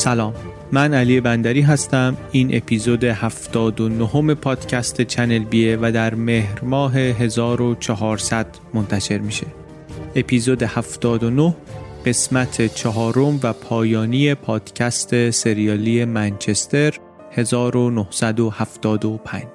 [0.00, 0.34] سلام.
[0.72, 2.16] من علی بندری هستم.
[2.32, 9.46] این اپیزود 79 پادکست چنل بیه و در مهر ماه 1400 منتشر میشه.
[10.16, 11.54] اپیزود 79
[12.06, 16.94] قسمت چهارم و پایانی پادکست سریالی منچستر
[17.32, 19.46] 1975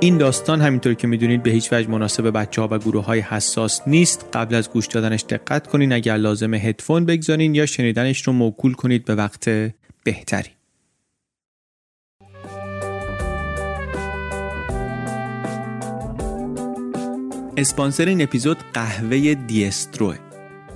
[0.00, 3.80] این داستان همینطور که می‌دونید به هیچ وجه مناسب بچه ها و گروه های حساس
[3.86, 4.28] نیست.
[4.32, 9.04] قبل از گوش دادنش دقت کنین اگر لازم هدفون بگذارین یا شنیدنش رو موکول کنید
[9.04, 9.48] به وقت
[10.04, 10.50] بهتری.
[17.56, 20.27] اسپانسر این اپیزود قهوه دیستروه.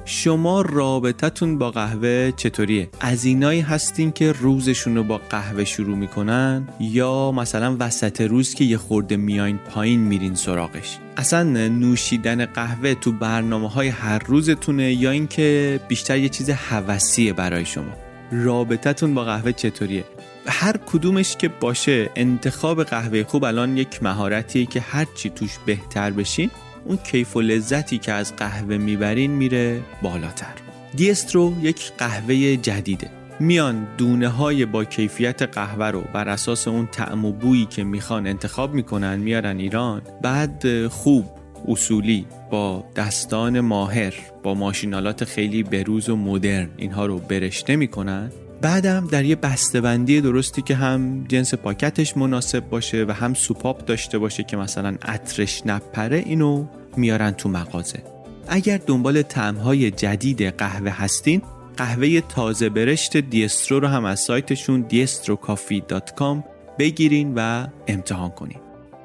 [0.05, 6.69] شما رابطتون با قهوه چطوریه؟ از اینایی هستین که روزشون رو با قهوه شروع می‌کنن
[6.81, 13.13] یا مثلا وسط روز که یه خورده میاین پایین میرین سراغش اصلا نوشیدن قهوه تو
[13.13, 17.93] برنامه های هر روزتونه یا اینکه بیشتر یه چیز هوسیه برای شما
[18.33, 20.05] رابطتون با قهوه چطوریه؟
[20.47, 26.51] هر کدومش که باشه انتخاب قهوه خوب الان یک مهارتیه که هرچی توش بهتر بشین
[26.85, 30.55] اون کیف و لذتی که از قهوه می‌برین میره بالاتر.
[30.97, 33.11] دیسترو یک قهوه جدیده.
[33.41, 38.27] میان دونه های با کیفیت قهوه رو بر اساس اون طعم و بویی که می‌خوان
[38.27, 40.03] انتخاب می‌کنن میارن ایران.
[40.23, 41.25] بعد خوب
[41.69, 46.69] اصولی با دستان ماهر با ماشینالات خیلی بروز و مدرن.
[46.77, 48.33] اینها رو برشته می‌کنن.
[48.63, 54.19] بعدم در یه بسته‌بندی درستی که هم جنس پاکتش مناسب باشه و هم سوپاپ داشته
[54.19, 58.03] باشه که مثلا عطرش نپره اینو میارن تو مغازه.
[58.49, 61.43] اگر دنبال طعم‌های جدید قهوه هستین
[61.77, 66.45] قهوه تازه برشت دیسترو رو هم از سایتشون diestrocoffee.com
[66.79, 68.59] بگیرین و امتحان کنین.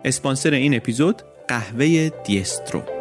[0.05, 2.96] اسپانسر این اپیزود قهوه دیسترو.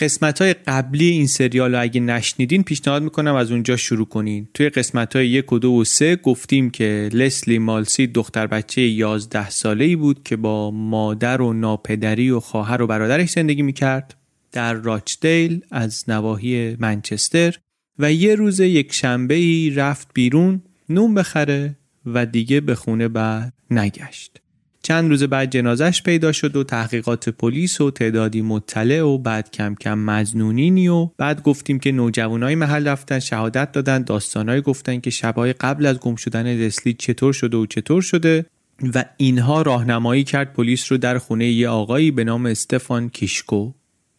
[0.00, 4.48] قسمت های قبلی این سریال رو اگه نشنیدین پیشنهاد می‌کنم از اونجا شروع کنین.
[4.54, 9.50] توی قسمت های یک و دو و سه گفتیم که لسلی مالسی دختر بچه 11
[9.50, 14.14] ساله ای بود که با مادر و ناپدری و خواهر و برادرش زندگی می‌کرد.
[14.52, 17.58] در راچدیل از نواحی منچستر
[17.98, 21.76] و یه روز یک شنبه ای رفت بیرون نون بخره
[22.06, 24.40] و دیگه به خونه بر نگشت.
[24.86, 29.74] چند روز بعد جنازش پیدا شد و تحقیقات پلیس و تعدادی مطلع و بعد کم
[29.74, 34.02] کم مزنونینی و بعد گفتیم که نوجوانای محل رفتن شهادت دادن.
[34.02, 38.46] داستانایی گفتن که شبهای قبل از گم شدن لسلی چطور شده و چطور شده
[38.94, 43.72] و اینها راهنمایی کرد پلیس رو در خونه یه آقایی به نام استفان کیشکو.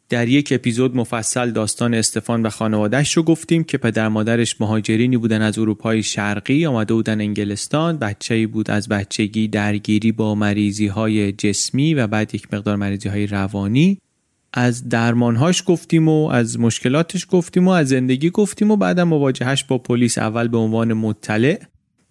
[0.09, 5.41] در یک اپیزود مفصل داستان استفان و خانوادهش رو گفتیم که پدر مادرش مهاجرینی بودن
[5.41, 11.93] از اروپای شرقی آمده بودن انگلستان بچه‌ای بود از بچگی درگیری با مریضی های جسمی
[11.93, 13.97] و بعد یک مقدار مریضی های روانی.
[14.53, 19.77] از درمانهاش گفتیم و از مشکلاتش گفتیم و از زندگی گفتیم و بعدم مواجهش با
[19.77, 21.59] پلیس اول به عنوان مطلع.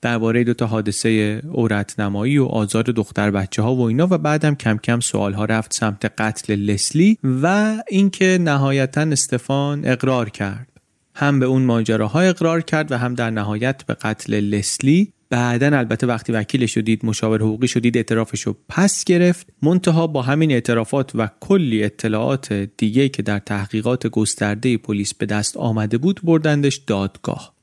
[0.03, 4.55] درباره دو تا حادثه عورت نمایی و آزار دختر بچه ها و اینا و بعدم
[4.55, 10.69] کم کم سوال ها رفت سمت قتل لسلی و اینکه نهایتا استفان اقرار کرد.
[11.15, 15.13] هم به اون ماجراها اقرار کرد و هم در نهایت به قتل لسلی.
[15.31, 19.47] بعدا البته وقتی وکیل شدید مشاور حقوقی شدید اعترافش رو پس گرفت.
[19.63, 25.57] منتها با همین اعترافات و کلی اطلاعات دیگه که در تحقیقات گسترده پلیس به دست
[25.57, 27.55] آمده بود بردندش دادگاه.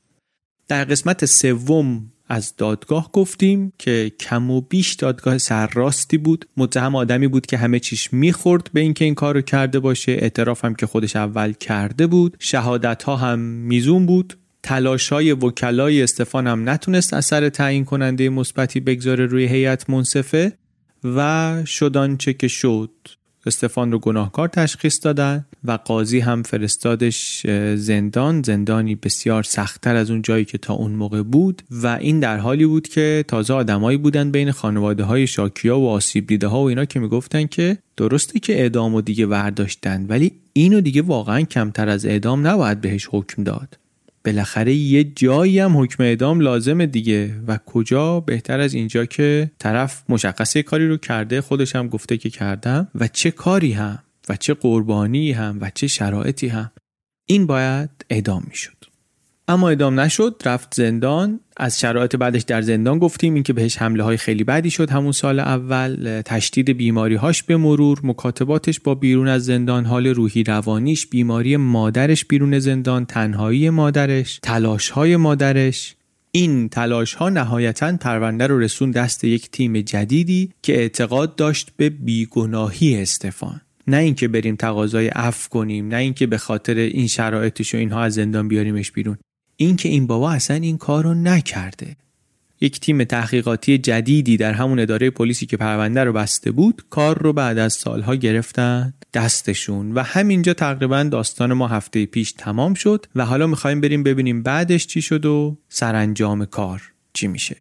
[0.68, 6.44] در قسمت سوم از دادگاه گفتیم که کم و بیش دادگاه سرراستی بود.
[6.56, 10.12] متهم آدمی بود که همه چیش می‌خورد به اینکه این کار رو کرده باشه.
[10.12, 12.36] اعتراف هم که خودش اول کرده بود.
[12.38, 14.38] شهادت ها هم میزون بود.
[14.62, 20.52] تلاش های وکلای استفان هم نتونست اثر تعیین کننده مثبتی بگذاره روی هیئت منصفه
[21.04, 22.90] و شدان چه که شد.
[23.46, 28.42] استفان رو گناهکار تشخیص دادن و قاضی هم فرستادش زندان.
[28.42, 32.66] زندانی بسیار سختتر از اون جایی که تا اون موقع بود و این در حالی
[32.66, 36.84] بود که تازه آدمایی بودن بین خانواده های شاکیا و آسیب دیده ها و اینا
[36.84, 42.06] که می‌گفتن که درسته که اعدام و دیگه ورداشتن ولی اینو دیگه واقعا کمتر از
[42.06, 43.83] اعدام نباید بهش حکم داد.
[44.24, 47.34] بالاخره یه جایی هم حکم اعدام لازمه دیگه.
[47.46, 52.30] و کجا؟ بهتر از اینجا که طرف مشخصه کاری رو کرده خودش هم گفته که
[52.30, 52.88] کردم.
[52.94, 53.98] و چه کاری هم؟
[54.28, 56.70] و چه قربانی هم؟ و چه شرایطی هم؟
[57.26, 58.84] این باید اعدام می‌شد.
[59.48, 61.40] اما ادام نشد رفت زندان.
[61.56, 65.40] از شرایط بعدش در زندان گفتیم اینکه بهش حمله های خیلی بدی شد همون سال
[65.40, 66.22] اول.
[66.24, 72.24] تشدید بیماری هاش به مرور مکاتباتش با بیرون از زندان حال روحی روانیش بیماری مادرش
[72.24, 75.94] بیرون زندان تنهایی مادرش تلاش های مادرش.
[76.32, 81.90] این تلاش ها نهایتا پرونده رو رسون دست یک تیم جدیدی که اعتقاد داشت به
[81.90, 83.60] بیگناهی استفان.
[83.86, 88.14] نه اینکه بریم تقاضای عفو کنیم نه اینکه به خاطر این شرایطش و اینها از
[88.14, 89.18] زندان بیاریمش بیرون.
[89.56, 91.96] اینکه این بابا اصلا این کار رو نکرده.
[92.60, 97.32] یک تیم تحقیقاتی جدیدی در همون اداره پلیسی که پرونده رو بسته بود کار رو
[97.32, 103.24] بعد از سالها گرفتن دستشون و همینجا تقریبا داستان ما هفته پیش تمام شد و
[103.24, 107.56] حالا می‌خوایم بریم ببینیم بعدش چی شد و سرانجام کار چی میشه.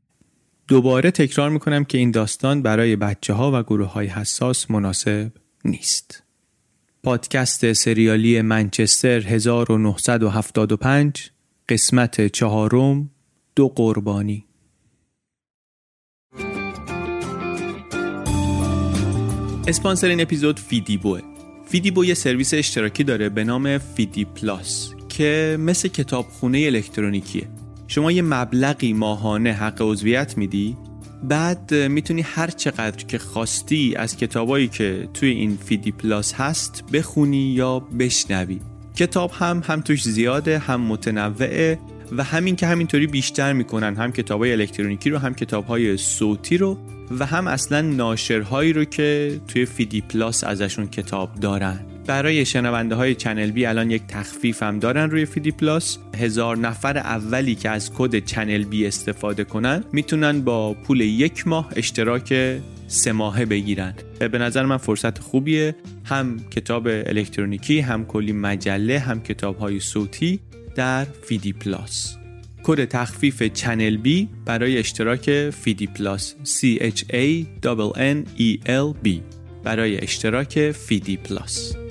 [0.67, 5.31] دوباره تکرار می‌کنم که این داستان برای بچه ها و گروه های حساس مناسب
[5.65, 6.23] نیست.
[7.03, 11.32] پادکست سریالی منچستر 1975
[11.69, 13.09] قسمت چهارم
[13.55, 14.45] دو قربانی.
[19.67, 21.21] اسپانسر این اپیزود فیدیبوه.
[21.65, 27.47] فیدیبو یه سرویس اشتراکی داره به نام فیدی پلاس که مثل کتابخونه الکترونیکیه.
[27.87, 30.77] شما یه مبلغی ماهانه حق عضویت میدی
[31.23, 37.37] بعد می‌تونی هر چقدر که خواستی از کتابایی که توی این فیدی پلاس هست بخونی
[37.37, 38.59] یا بشنوی.
[38.95, 41.79] کتاب هم هم توش زیاده هم متنوعه
[42.17, 46.57] و همین که همینطوری بیشتر می‌کنن هم کتاب های الکترونیکی رو هم کتاب های صوتی
[46.57, 46.77] رو
[47.19, 51.92] و هم اصلا ناشرهایی رو که توی فیدی پلاس ازشون کتاب دارن.
[52.07, 56.97] برای شنونده های چنل بی الان یک تخفیف هم دارن روی فیدی پلاس هزار نفر
[56.97, 63.11] اولی که از کد چنل بی استفاده کنن می‌تونن با پول یک ماه اشتراک سه
[63.11, 63.93] ماهه بگیرن.
[64.19, 65.75] به نظر من فرصت خوبیه.
[66.05, 70.39] هم کتاب الکترونیکی هم کلی مجله هم کتاب های صوتی
[70.75, 72.17] در فیدی پلاس
[72.63, 77.45] کد تخفیف چنل بی برای اشتراک فیدی پلاس C H A
[77.95, 79.09] N E L B.
[79.63, 81.82] برای اشتراک فیدی پلاس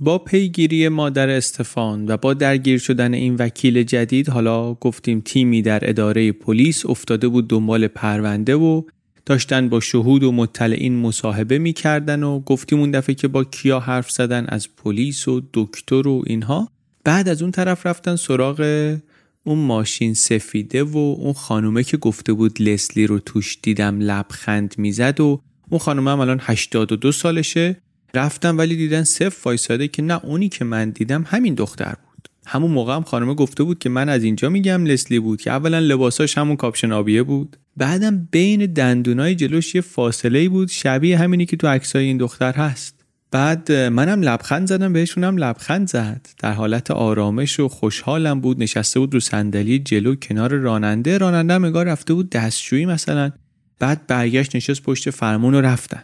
[0.00, 5.90] با پیگیری مادر استفان و با درگیر شدن این وکیل جدید حالا گفتیم تیمی در
[5.90, 8.82] اداره پلیس افتاده بود دنبال پرونده و
[9.26, 14.10] داشتن با شهود و مطلعین مصاحبه می‌کردن و گفتیم اون دفعه که با کیا حرف
[14.10, 16.68] زدن از پلیس و دکتر و اینها.
[17.04, 18.96] بعد از اون طرف رفتن سراغ
[19.44, 25.20] اون ماشین سفیده و اون خانومه که گفته بود لسلی رو توش دیدم لبخند می‌زد
[25.20, 25.40] و
[25.70, 27.76] اون خانومه هم الان 82 سالشه.
[28.14, 32.28] رفتم ولی دیدن صف وایساده که نه اونی که من دیدم همین دختر بود.
[32.46, 35.78] همون موقع هم خانمه گفته بود که من از اینجا میگم لسلی بود که اولا
[35.78, 37.56] لباساش همون کاپشن آبیه بود.
[37.76, 42.94] بعدم بین دندونای جلوش یه فاصله بود شبیه همینی که تو عکسای این دختر هست.
[43.30, 46.28] بعد منم لبخند زدم بهشونم لبخند زد.
[46.38, 48.62] در حالت آرامش و خوشحالم بود.
[48.62, 51.18] نشسته بود رو صندلی جلو کنار راننده.
[51.18, 53.30] راننده هم رفته بود دستشویی مثلا.
[53.78, 56.02] بعد برگشت نشست پشت فرمون و رفتن.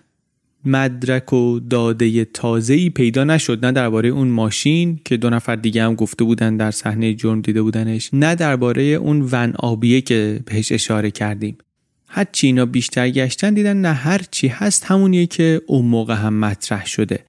[0.65, 3.65] مدرک و داده تازه‌ای پیدا نشد.
[3.65, 7.63] نه درباره اون ماشین که دو نفر دیگه هم گفته بودن در صحنه جرم دیده
[7.63, 11.59] بودنش نه درباره اون ون آبیه که بهش اشاره کردیم.
[12.09, 16.87] هرچی اینا بیشتر گشتن دیدن نه هر چی هست همونیه که اون موقع هم مطرح
[16.87, 17.25] شده.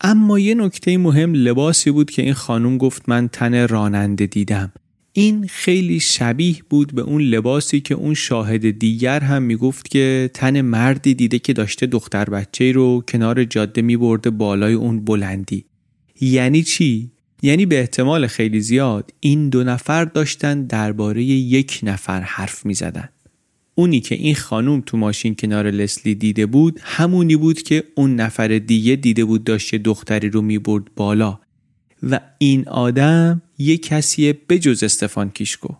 [0.00, 4.72] اما یه نکته مهم لباسی بود که این خانم گفت من تن راننده دیدم.
[5.18, 10.60] این خیلی شبیه بود به اون لباسی که اون شاهد دیگر هم می‌گفت که تن
[10.60, 15.64] مردی دیده که داشته دختر بچه رو کنار جاده میبرده بالای اون بلندی.
[16.20, 17.10] یعنی چی؟
[17.42, 23.08] یعنی به احتمال خیلی زیاد این دو نفر داشتن درباره یک نفر حرف می‌زدن.
[23.74, 28.48] اونی که این خانوم تو ماشین کنار لسلی دیده بود همونی بود که اون نفر
[28.48, 31.40] دیگه دیده بود داشته دختری رو می‌برد بالا.
[32.02, 35.74] و این آدم یه کسیه بجز استفان کیشکو.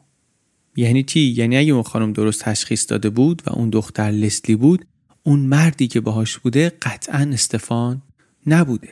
[0.77, 4.85] یعنی چی؟ یعنی اگه اون خانم درست تشخیص داده بود و اون دختر لسلی بود
[5.23, 8.03] اون مردی که باهاش بوده قطعا استفان
[8.47, 8.89] نبوده.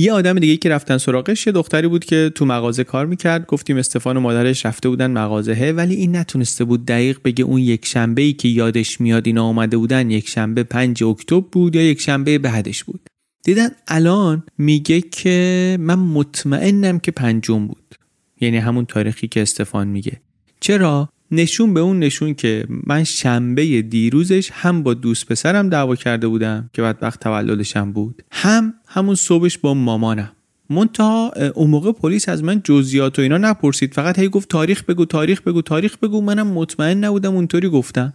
[0.00, 3.46] یه آدم دیگه که رفتن سراغش یه دختری بود که تو مغازه کار می‌کرد.
[3.46, 7.86] گفتیم استفان و مادرش رفته بودن مغازه ولی این نتونسته بود دقیق بگه اون یک
[7.86, 12.00] شنبه ای که یادش میاد اینا آمده بودن یک شنبه 5 اکتبر بود یا یک
[12.00, 13.00] شنبه بعدش بود.
[13.42, 17.94] دیدن الان میگه که من مطمئنم که پنجم بود.
[18.40, 20.20] یعنی همون تاریخی که استفان میگه.
[20.60, 26.28] چرا؟ نشون به اون نشون که من شنبه دیروزش هم با دوست پسرم دعوا کرده
[26.28, 28.22] بودم که بعد وقت تولدشم بود.
[28.30, 30.32] هم همون صبحش با مامانم.
[30.70, 33.94] منتها اون موقع پلیس از من جزئیات و اینا نپرسید.
[33.94, 36.20] فقط هی گفت تاریخ بگو تاریخ بگو تاریخ بگو.
[36.20, 38.14] منم مطمئن نبودم اونطوری گفتم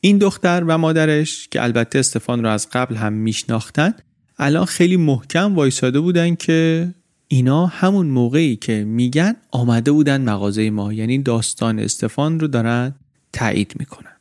[0.00, 3.94] این دختر و مادرش که البته استفان رو از قبل هم میشناختن
[4.38, 6.88] الان خیلی محکم وایساده بودن که
[7.28, 10.92] اینا همون موقعی که میگن آمده بودن مغازه ما.
[10.92, 12.94] یعنی داستان استفان رو دارن
[13.32, 14.12] تایید می‌کنن.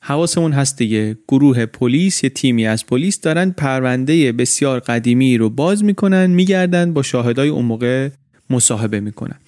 [0.00, 1.18] حواسمون هست دیگه.
[1.28, 7.02] گروه پلیس یه تیمی از پلیس دارن پرونده بسیار قدیمی رو باز می‌کنن میگردن با
[7.02, 8.10] شاهدای اون موقع
[8.50, 9.38] مصاحبه می‌کنن.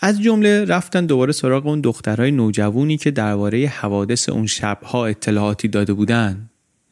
[0.00, 5.92] از جمله رفتن دوباره سراغ اون دخترهای نوجوانی که درباره حوادث اون شبها اطلاعاتی داده
[5.92, 6.49] بودن.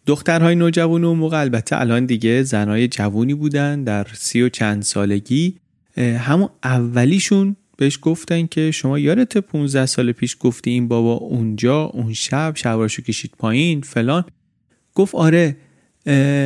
[0.09, 5.57] دخترهای نوجوان اون موقع البته الان دیگه زنهای جوونی بودن در سی و چند سالگی
[5.97, 12.13] همون اولیشون بهش گفتن که شما یادت 15 سال پیش گفتی این بابا اونجا اون
[12.13, 14.25] شب شبراشو کشید پایین فلان.
[14.95, 15.57] گفت آره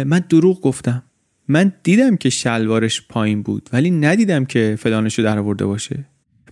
[0.05, 1.03] من دروغ گفتم.
[1.49, 6.05] من دیدم که شلوارش پایین بود ولی ندیدم که فلانشو در آورده باشه.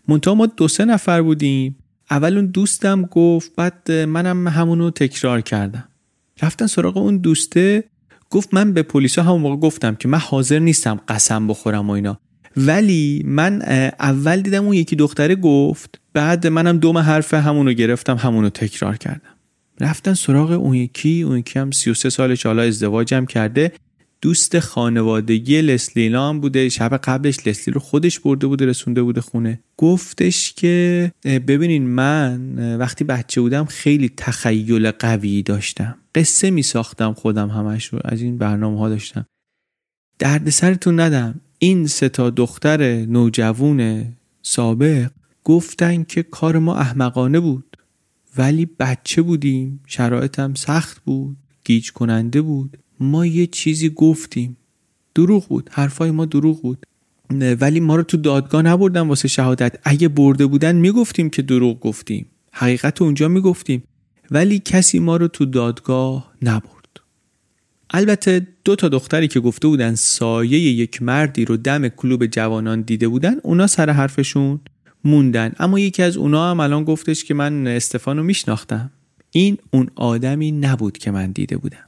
[0.08, 1.76] منتها ما دو سه نفر بودیم.
[2.10, 5.84] اول اون دوستم گفت بعد منم همونو تکرار کردم.
[6.42, 7.84] رفتن سراغ اون دوسته
[8.30, 12.20] گفت من به پلیسا همون موقع گفتم که من حاضر نیستم قسم بخورم و اینا.
[12.56, 13.62] ولی من
[14.00, 19.34] اول دیدم اون یکی دختره گفت بعد منم دوم حرف همونو گرفتم همونو تکرار کردم.
[19.80, 23.72] رفتن سراغ اون یکی اون یکی هم 33 سالش حالا ازدواجم کرده.
[24.22, 29.60] دوست خانوادگی لسلی هم بوده شب قبلش لسلی رو خودش برده بوده رسونده بوده خونه.
[29.76, 35.96] گفتش که ببینین من وقتی بچه بودم خیلی تخیل قوی داشتم.
[36.14, 39.26] قصه می ساختم خودم همش رو از این برنامه ها داشتم.
[40.18, 41.40] درد سرتون ندم.
[41.58, 44.06] این سه تا دختر نوجوون
[44.42, 45.10] سابق
[45.44, 47.76] گفتن که کار ما احمقانه بود.
[48.36, 52.78] ولی بچه بودیم شرایطم سخت بود گیج کننده بود.
[53.00, 54.56] ما یه چیزی گفتیم.
[55.14, 56.86] دروغ بود حرفای ما دروغ بود.
[57.60, 59.78] ولی ما رو تو دادگاه نبردن واسه شهادت.
[59.84, 62.26] اگه برده بودن می‌گفتیم که دروغ گفتیم.
[62.52, 63.82] حقیقت اونجا می‌گفتیم.
[64.30, 67.00] ولی کسی ما رو تو دادگاه نبرد.
[67.90, 73.08] البته دو تا دختری که گفته بودن سایه یک مردی رو دم کلوب جوانان دیده
[73.08, 74.60] بودن اونا سر حرفشون
[75.04, 75.52] موندن.
[75.58, 78.90] اما یکی از اونا هم الان گفتش که من استفانو میشناختم.
[79.30, 81.84] این اون آدمی نبود که من دیده بودم.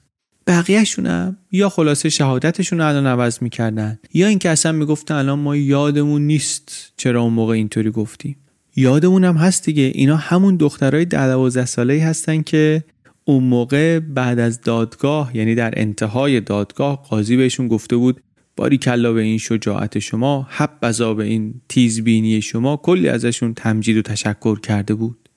[0.46, 6.22] بقیهشونم یا خلاصه شهادتشون رو الان عوض می‌کردن یا اینکه اصلا می‌گفتن الان ما یادمون
[6.22, 8.36] نیست چرا اون موقع اینطوری گفتیم.
[8.76, 9.92] یادمون هم هست دیگه.
[9.94, 12.84] اینا همون دخترای ده دوازده ساله هستن که
[13.24, 18.20] اون موقع بعد از دادگاه یعنی در انتهای دادگاه قاضی بهشون گفته بود
[18.56, 23.96] باری کلا به این شجاعت شما حب بزا به این تیزبینی شما کلی ازشون تمجید
[23.96, 25.28] و تشکر کرده بود.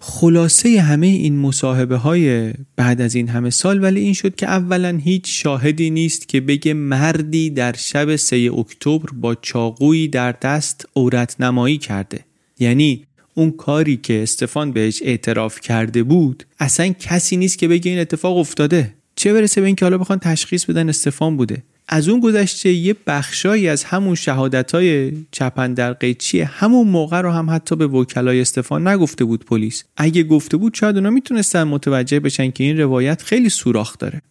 [0.00, 5.00] خلاصه همه این مصاحبه های بعد از این همه سال ولی این شد که اولا
[5.04, 11.40] هیچ شاهدی نیست که بگه مردی در شب 3 اکتبر با چاقویی در دست عورت
[11.40, 12.27] نمایی کرده.
[12.58, 18.00] یعنی اون کاری که استفان بهش اعتراف کرده بود اصلا کسی نیست که بگه این
[18.00, 18.94] اتفاق افتاده.
[19.16, 21.62] چه برسه به اینکه حالا بخوان تشخیص بدن استفان بوده.
[21.88, 27.30] از اون گذشته یه بخشایی از همون شهادت های چپن در قیچی همون موقع رو
[27.30, 29.84] هم حتی به وکلای استفان نگفته بود پلیس.
[29.96, 34.22] اگه گفته بود شاید اونا می‌تونستن متوجه بشن که این روایت خیلی سوراخ داره.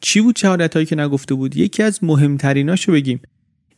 [0.00, 3.20] چی بود شهادت هایی که نگفته بود؟ یکی از مهمتریناشو بگیم.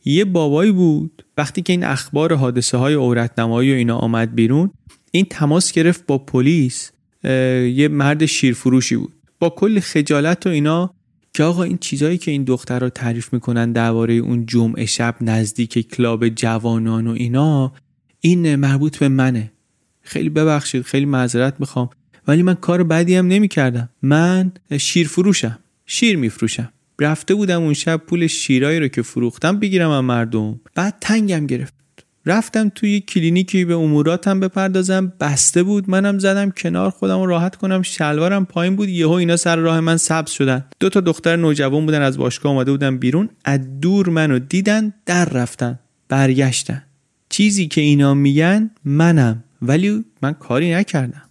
[0.05, 1.25] یه بابایی بود.
[1.37, 4.71] وقتی که این اخبار حادثه های عورتنمایی و اینا آمد بیرون
[5.11, 6.91] این تماس گرفت با پلیس
[7.23, 9.13] یه مرد شیرفروشی بود.
[9.39, 10.93] با کل خجالت و اینا
[11.33, 15.95] که آقا این چیزایی که این دختر رو تعریف می‌کنن درباره اون جمعه شب نزدیک
[15.95, 17.73] کلاب جوانان و اینا
[18.19, 19.51] این مربوط به منه.
[20.01, 21.89] خیلی ببخشید خیلی معذرت می‌خوام
[22.27, 23.89] ولی من کار بدی هم نمی‌کردم.
[24.01, 26.73] من شیر فروشم شیر میفروشم.
[27.01, 30.59] رفته بودم اون شب پول شیرایی رو که فروختم بگیرم از مردم.
[30.75, 31.73] بعد تنگم گرفت.
[32.25, 35.13] رفتم توی کلینیکی به اموراتم بپردازم.
[35.19, 35.89] بسته بود.
[35.89, 36.89] منم زدم کنار.
[36.89, 37.81] خودم رو راحت کنم.
[37.81, 38.89] شلوارم پایین بود.
[38.89, 40.65] یهو اینا سر راه من سبز شدن.
[40.79, 42.01] دو تا دختر نوجوان بودن.
[42.01, 43.29] از باشگاه آمده بودن بیرون.
[43.45, 44.93] از دور منو دیدن.
[45.05, 45.79] در رفتن.
[46.09, 46.83] برگشتن.
[47.29, 49.43] چیزی که اینا میگن منم.
[49.61, 51.21] ولی من کاری نکردم.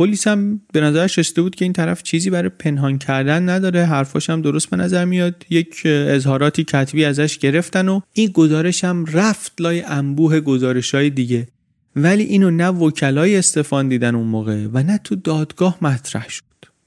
[0.00, 3.84] پلیس هم به نظرش رسیده بود که این طرف چیزی برای پنهان کردن نداره.
[3.84, 5.46] حرفاش هم درست به نظر میاد.
[5.50, 11.48] یک اظهاراتی کتبی ازش گرفتن و این گزارش هم رفت لای انبوه گزارش های دیگه.
[11.96, 16.44] ولی اینو نه وکلای استفان دیدن اون موقع و نه تو دادگاه مطرح شد.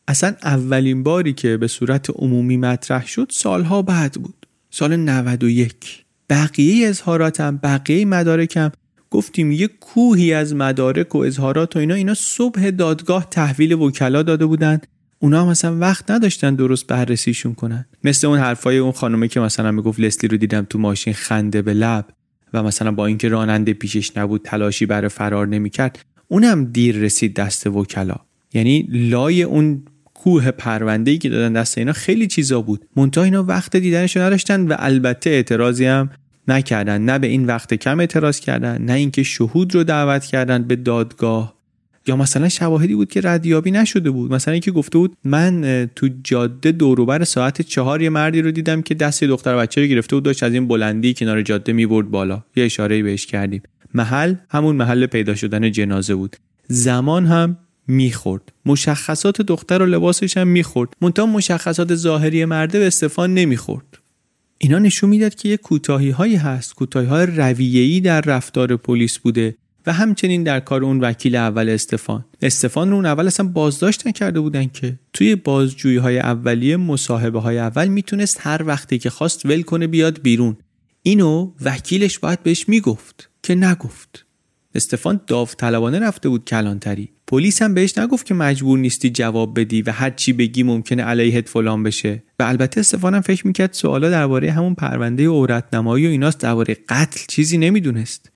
[0.07, 4.47] اصلا اولین باری که به صورت عمومی مطرح شد سالها بعد بود.
[4.69, 8.71] سال 91 بقیه اظهاراتم بقیه مدارکم
[9.13, 14.45] گفتیم یه کوهی از مدارک و اظهارات و اینا اینا صبح دادگاه تحویل وکلا داده
[14.45, 14.81] بودن.
[15.19, 17.85] اونا هم مثلا وقت نداشتن درست بررسیشون کنن.
[18.03, 21.73] مثل اون حرفای اون خانومه که مثلا می‌گفت لسلی رو دیدم تو ماشین خنده به
[21.73, 22.05] لب
[22.53, 27.67] و مثلا با اینکه راننده پیشش نبود تلاشی برای فرار نمی‌کرد اونم دیر رسید دست
[27.67, 28.15] وکلا.
[28.53, 32.85] یعنی لای اون کوه پرونده ای که دادن دست اینا خیلی چیزا بود.
[32.95, 36.09] منتها اینا وقت دیدنشو نداشتن و البته اعتراضی هم
[36.47, 37.01] نکردن.
[37.01, 41.53] نه به این وقت کم اعتراض کردن نه اینکه شهود رو دعوت کردن به دادگاه.
[42.07, 44.33] یا مثلا شواهدی بود که ردیابی نشده بود.
[44.33, 48.95] مثلا اینکه گفته بود من تو جاده دوروبر ساعت چهار یه مردی رو دیدم که
[48.95, 52.43] دست دختر بچه رو گرفته بود داشت از این بلندی کنار جاده می‌برد بالا.
[52.55, 53.61] یه اشاره بهش کردیم.
[53.93, 56.35] محل همون محل پیدا شدن جنازه بود.
[56.67, 58.53] زمان هم می‌خورد.
[58.65, 60.89] مشخصات دختر و لباسش هم می‌خورد.
[61.01, 63.99] منتها مشخصات ظاهری مرده به استفان نمی‌خورد.
[64.63, 69.55] اینا نشون می‌داد که یه کوتاهی هایی هست کوتاهی های رویه‌ای در رفتار پلیس بوده
[69.85, 72.25] و همچنین در کار اون وکیل اول استفان.
[72.41, 77.57] استفان رو اون اول اصلا بازداشت نکرده بودن که توی بازجویی های اولیه مصاحبه های
[77.57, 80.57] اول می‌تونست هر وقتی که خواست ول کنه بیاد بیرون.
[81.01, 84.25] اینو وکیلش باید بهش می‌گفت که نگفت.
[84.75, 87.09] استفان داوطلبانه رفته بود کلانتری.
[87.33, 91.49] پلیس هم بهش نگفت که مجبور نیستی جواب بدی و هر چی بگی ممکنه علیهت
[91.49, 92.23] فلان بشه.
[92.39, 97.57] و البته استفانم فکر می‌کرد سوالا درباره همون پرونده عورتنمایی و ایناست درباره قتل چیزی
[97.57, 98.31] نمی‌دونست.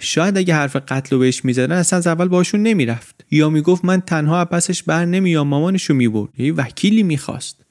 [0.00, 3.24] شاید اگه حرف قتل رو بهش می‌زدن اصلا از اول باشون نمی‌رفت.
[3.30, 6.30] یا می‌گفت من تنها پسش بر نمیام مامانشو می‌برد.
[6.38, 7.64] یه وکیلی می‌خواست.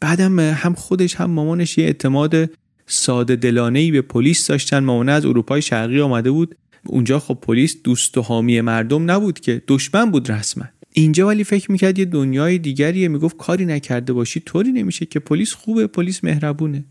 [0.00, 2.50] بعدم هم خودش هم مامانش یه اعتماد
[2.86, 4.78] ساده دلانه به پلیس داشتن.
[4.78, 6.54] مامانه از اروپای شرقی آمده بود.
[6.88, 10.64] اونجا خب پلیس دوست و حامی مردم نبود که دشمن بود رسما.
[10.92, 15.52] اینجا ولی فکر می‌کرد یه دنیای دیگریه می‌گفت کاری نکرده باشی طوری نمیشه که پلیس
[15.52, 16.84] خوبه پلیس مهربونه.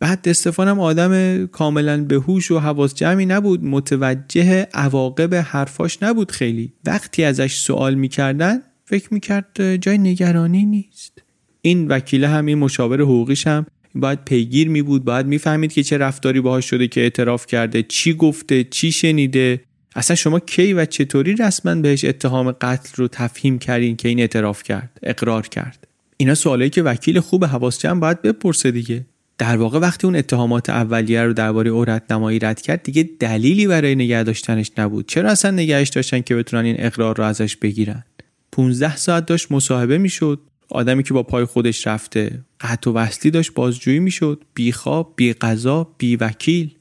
[0.00, 6.72] بعد استفانم آدم کاملا بهوش و حواس جمعی نبود متوجه عواقب حرفاش نبود خیلی.
[6.84, 11.22] وقتی ازش سوال می‌کردن فکر می‌کرد جای نگرانی نیست.
[11.62, 15.98] این وکیله هم این مشاور حقوقیش هم باید پیگیر می بود باید می‌فهمید که چه
[15.98, 19.60] رفتاری باهاش شده که اعتراف کرده چی گفته چی شنیده.
[19.96, 24.62] اصلا شما کی و چطوری رسما بهش اتهام قتل رو تفهیم کردین که این اعتراف
[24.62, 29.06] کرد اقرار کرد؟ اینا سوالایی که وکیل خوب حواس باید بپرسه دیگه.
[29.38, 33.94] در واقع وقتی اون اتهامات اولیه رو درباره عورت نمایی رد کرد دیگه دلیلی برای
[33.94, 35.08] نگه داشتنش نبود.
[35.08, 38.04] چرا اصلا نگهش داشتن که بتونن این اقرار رو ازش بگیرن؟
[38.52, 40.40] 15 ساعت داشت مصاحبه می‌شد.
[40.70, 44.44] آدمی که با پای خودش رفته قطع و وصلی داشت بازجویی می‌شد.
[44.54, 46.74] بی خواب بی غذا بی وکیل.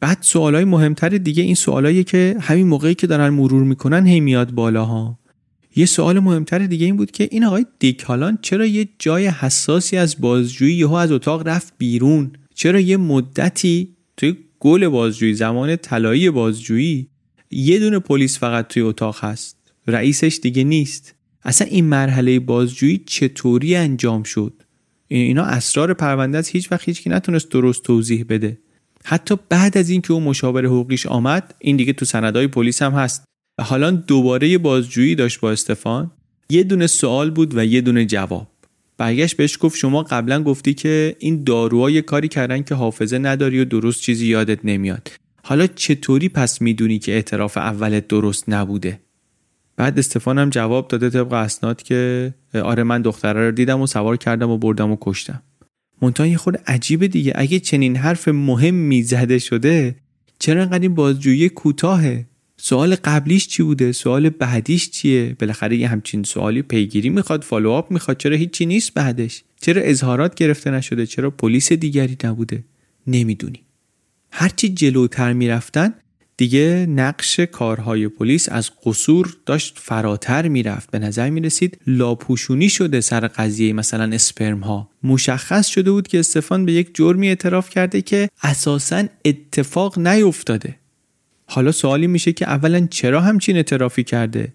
[0.00, 4.50] بعد سوالای مهمتر دیگه این سوالایی که همین موقعی که دارن مرور می‌کنن هی میاد
[4.50, 5.18] بالاها.
[5.76, 10.20] یه سوال مهمتر دیگه این بود که این آقای دیکالان چرا یه جای حساسی از
[10.20, 17.08] بازجویی یهو از اتاق رفت بیرون؟ چرا یه مدتی توی گل بازجویی زمان طلایی بازجویی
[17.50, 19.56] یه دونه پلیس فقط توی اتاق هست؟
[19.86, 21.14] رئیسش دیگه نیست.
[21.44, 24.62] اصلا این مرحله بازجویی چطوری انجام شد؟
[25.08, 28.58] اینا اسرار پرونده از هیچ وقت هیچ نتونست درست توضیح بده.
[29.04, 33.24] حتی بعد از اینکه اون مشاور حقوقیش آمد این دیگه تو سندهای پلیس هم هست.
[33.58, 36.10] و حالا دوباره بازجویی داشت با استفان.
[36.50, 38.48] یه دونه سوال بود و یه دونه جواب.
[38.98, 43.60] برگشت بهش گفت شما قبلا گفتی که این داروها یه کاری کردن که حافظه نداری
[43.60, 45.08] و درست چیزی یادت نمیاد.
[45.42, 49.00] حالا چطوری پس می‌دونی که اعتراف اولت درست نبوده؟
[49.82, 54.50] بعد استفانم جواب داده طبق اسناد که آره من دختره رو دیدم و سوار کردم
[54.50, 55.42] و بردم و کشتم.
[56.02, 57.32] منتها یه خود عجیبه دیگه.
[57.36, 59.96] اگه چنین حرف مهمی زده شده
[60.38, 66.22] چرا انقدر این بازجویی کوتاهه؟ سوال قبلیش چی بوده؟ سوال بعدیش چیه؟ بالاخره یه همچین
[66.22, 68.16] سوالی پیگیری می‌خواد follow-up می‌خواد.
[68.16, 72.64] چرا هیچی نیست بعدش؟ چرا اظهارات گرفته نشده؟ چرا پلیس دیگری نبوده؟
[73.06, 73.60] نمی‌دونی
[74.30, 75.94] هرچی جلوتر می‌رفتن
[76.42, 80.90] دیگه نقش کارهای پلیس از قصور داشت فراتر می‌رفت.
[80.90, 86.18] به نظر می رسید لاپوشونی شده سر قضیه مثلا اسپرم ها مشخص شده بود که
[86.18, 90.76] استفان به یک جرمی اعتراف کرده که اساسا اتفاق نیفتاده.
[91.46, 94.52] حالا سوالی میشه که اولا چرا همچین اعترافی کرده؟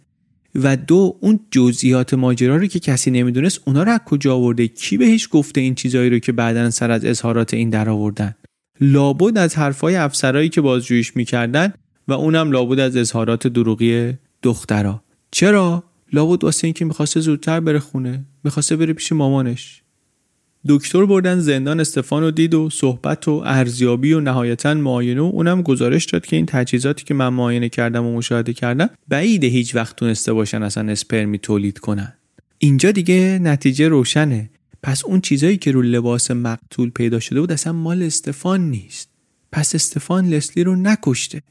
[0.55, 4.97] و دو اون جزئیات ماجرا رو که کسی نمی‌دونست اونا رو از کجا آورده؟ کی
[4.97, 8.35] بهش گفته این چیزایی رو که بعدا سر از اظهارات این در آوردن؟
[8.81, 11.73] لابد از حرفای افسرایی که بازجوییش می‌کردن
[12.07, 14.13] و اونم لابد از اظهارات دروغی
[14.43, 15.03] دخترا.
[15.31, 19.81] چرا؟ لابد واسه اینکه می‌خواسته زودتر بره خونه می‌خواسته بره پیش مامانش.
[20.67, 25.61] دکتر بردن زندان استفان رو دید و صحبت و ارزیابی و نهایتا معاینه و اونم
[25.61, 29.95] گزارش داد که این تجهیزاتی که من معاینه کردم و مشاهده کردم بعیده هیچ وقت
[29.95, 32.13] تونسته باشن اصلا اسپرمی تولید کنن.
[32.57, 34.49] اینجا دیگه نتیجه روشنه.
[34.83, 39.09] پس اون چیزایی که رو لباس مقتول پیدا شده بود اصلا مال استفان نیست.
[39.51, 41.41] پس استفان لسلی رو نکشته.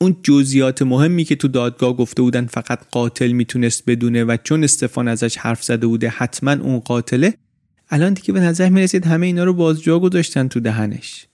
[0.00, 5.08] اون جزئیات مهمی که تو دادگاه گفته بودن فقط قاتل می‌تونست بدونه و چون استفان
[5.08, 7.34] ازش حرف زده بوده حتما اون قاتله
[7.90, 11.26] الان دیگه به نظر می‌رسید همه اینا رو بازجا گذاشتن تو دهنش.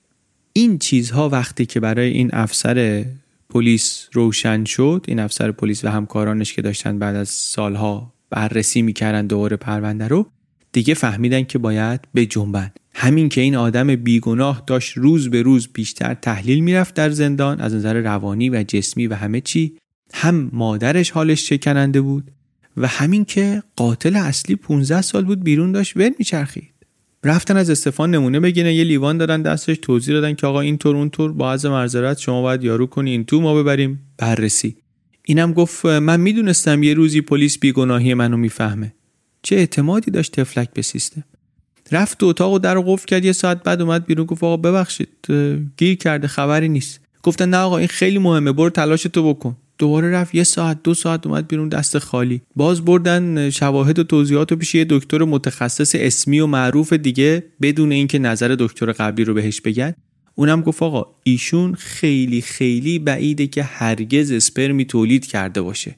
[0.52, 3.04] این چیزها وقتی که برای این افسر
[3.50, 9.26] پلیس روشن شد این افسر پلیس و همکارانش که داشتن بعد از سالها بررسی می‌کردن
[9.26, 10.30] دوباره پرونده رو
[10.74, 15.68] دیگه فهمیدن که باید به جنبن همین که این آدم بیگناه داشت روز به روز
[15.72, 19.76] بیشتر تحلیل می‌رفت در زندان از نظر روانی و جسمی و همه چی
[20.14, 22.30] هم مادرش حالش شکننده بود
[22.76, 26.70] و همین که قاتل اصلی 15 سال بود بیرون داشت ول میچرخید.
[27.24, 31.32] رفتن از استفان نمونه بگیرن یه لیوان دادن دستش توضیح دادن که آقا اینطور اونطور
[31.32, 34.76] با از معذرت شما باید یارو کنی این تو ما ببریم بررسی.
[35.24, 38.94] اینم گفت من می‌دونستم یه روزی پلیس بیگناهی منو می‌فهمه.
[39.44, 41.24] چه اعتمادی داشت تفلک به سیستم؟
[41.92, 45.08] رفت تو اتاق و در قفل کرد یه ساعت بعد اومد بیرون گفت آقا ببخشید
[45.76, 47.00] گیر کرده خبری نیست.
[47.22, 49.56] گفتن نه آقا این خیلی مهمه برو تلاش تو بکن.
[49.78, 52.42] دوباره رفت یه ساعت دو ساعت اومد بیرون دست خالی.
[52.56, 57.92] باز بردن شواهد و توضیحات و پیش یه دکتر متخصص اسمی و معروف دیگه بدون
[57.92, 59.94] اینکه نظر دکتر قبلی رو بهش بگن.
[60.34, 65.96] اونم گفت آقا ایشون خیلی خیلی بعیده که هرگز اسپرمی تولید کرده باشه.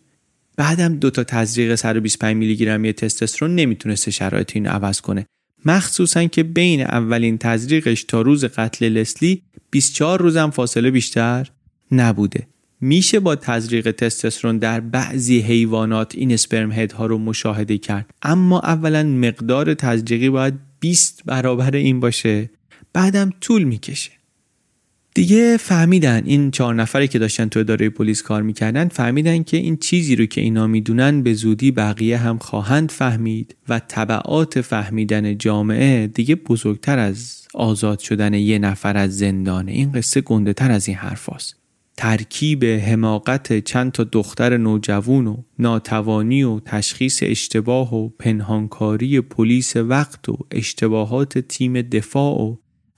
[0.56, 5.26] بعدم دو تا تزریق 125 میلی گرمی تستوسترون نمی‌تونسته شرایط اینو عوض کنه.
[5.64, 11.50] مخصوصا که بین اولین تزریقش تا روز قتل لسلی 24 روزم فاصله بیشتر
[11.92, 12.46] نبوده.
[12.80, 18.10] میشه با تزریق تستوسترون در بعضی حیوانات این اسپرم هد ها رو مشاهده کرد.
[18.22, 22.50] اما اولا مقدار تزریقی باید 20 برابر این باشه.
[22.92, 24.15] بعدم طول می‌کشه.
[25.16, 29.76] دیگه فهمیدن این چهار نفری که داشتن تو اداره پلیس کار می‌کردن فهمیدن که این
[29.76, 36.06] چیزی رو که اینا می‌دونن به زودی بقیه هم خواهند فهمید و طبعات فهمیدن جامعه
[36.06, 40.96] دیگه بزرگتر از آزاد شدن یه نفر از زندانه این قصه گنده تر از این
[40.96, 41.56] حرف هست.
[41.96, 50.28] ترکیب حماقت چند تا دختر نوجوان و ناتوانی و تشخیص اشتباه و پنهانکاری پلیس وقت
[50.28, 52.56] و اشتباهات تیم دفاع و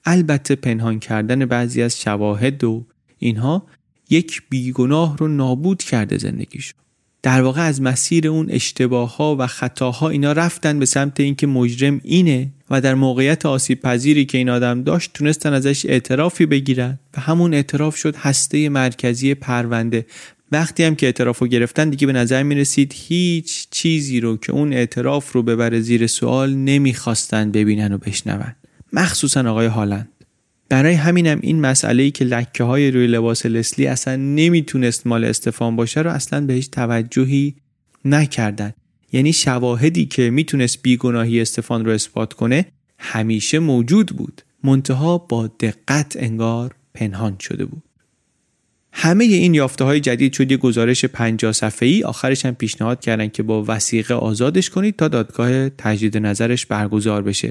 [0.09, 2.87] البته پنهان کردن بعضی از شواهد و
[3.19, 3.67] اینها
[4.11, 6.75] یک بیگناه رو نابود کرده زندگیشو.
[7.23, 12.01] در واقع از مسیر اون اشتباه ها و خطاها اینا رفتن به سمت اینکه مجرم
[12.05, 17.21] اینه و در موقعیت آسیب پذیری که این آدم داشت تونستن ازش اعترافی بگیرن و
[17.21, 20.07] همون اعتراف شد هسته مرکزی پرونده.
[20.53, 24.53] وقتی هم که اعتراف رو گرفتن دیگه به نظر می رسید هیچ چیزی رو که
[24.53, 28.55] اون اعتراف رو ببره زیر سوال نمی‌خواستن ببینن و بشنون.
[28.93, 30.09] مخصوصا آقای هالند.
[30.69, 35.77] برای همینم این مسئله ای که لکه های روی لباس لسلی اصلا نمی‌تونست مال استفان
[35.77, 37.55] باشه رو اصلا بهش توجهی
[38.05, 38.73] نکردن.
[39.13, 42.67] یعنی شواهدی که می‌تونست بیگناهی استفان رو اثبات کنه
[42.99, 44.43] همیشه موجود بود.
[44.65, 47.83] منتها با دقت انگار پنهان شده بود.
[48.93, 51.95] همه این یافته های جدید شد یه گزارش 50 صفحه‌ای.
[51.95, 57.23] ای آخرش هم پیشنهاد کردن که با وسیقه آزادش کنید تا دادگاه تجدید نظرش برگزار
[57.23, 57.51] بشه.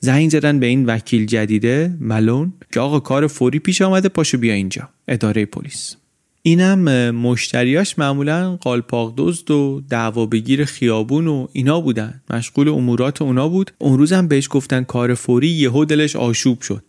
[0.00, 4.54] زنگ زدن به این وکیل جدیده ملون که آقا کار فوری پیش آمده پاشو بیا
[4.54, 4.88] اینجا.
[5.08, 5.96] اداره پلیس.
[6.42, 12.20] اینم مشتریاش معمولا قالپاق دزد و دعوا بگیر خیابون و اینا بودن.
[12.30, 13.70] مشغول امورات اونا بود.
[13.78, 16.82] اون روزم بهش گفتن کار فوری یهو دلش آشوب شد.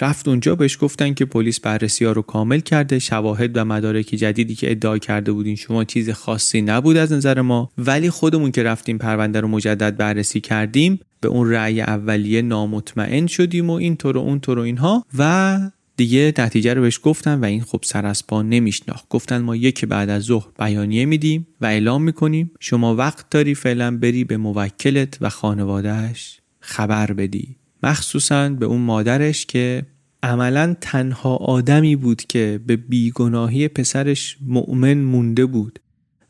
[0.00, 2.98] رفت اونجا بهش گفتن که پلیس بررسی ها رو کامل کرده.
[2.98, 7.70] شواهد و مدارک جدیدی که ادعا کرده بودین شما چیز خاصی نبود از نظر ما.
[7.78, 13.70] ولی خودمون که رفتیم پرونده رو مجدد بررسی کردیم به اون رأی اولیه نامطمئن شدیم
[13.70, 15.58] و اینطور و اونطور و اینها و
[15.96, 19.08] دیگه نتیجه رو بهش گفتن و این خب سر از پا نمیشناخت.
[19.08, 22.50] گفتن ما یک بعد از ظهر بیانیه میدیم و اعلام می‌کنیم.
[22.60, 27.56] شما وقت داری فعلا بری به موکلت و خانوادهش خبر بدی.
[27.82, 29.82] مخصوصا به اون مادرش که
[30.22, 35.78] عملا تنها آدمی بود که به بیگناهی پسرش مؤمن مونده بود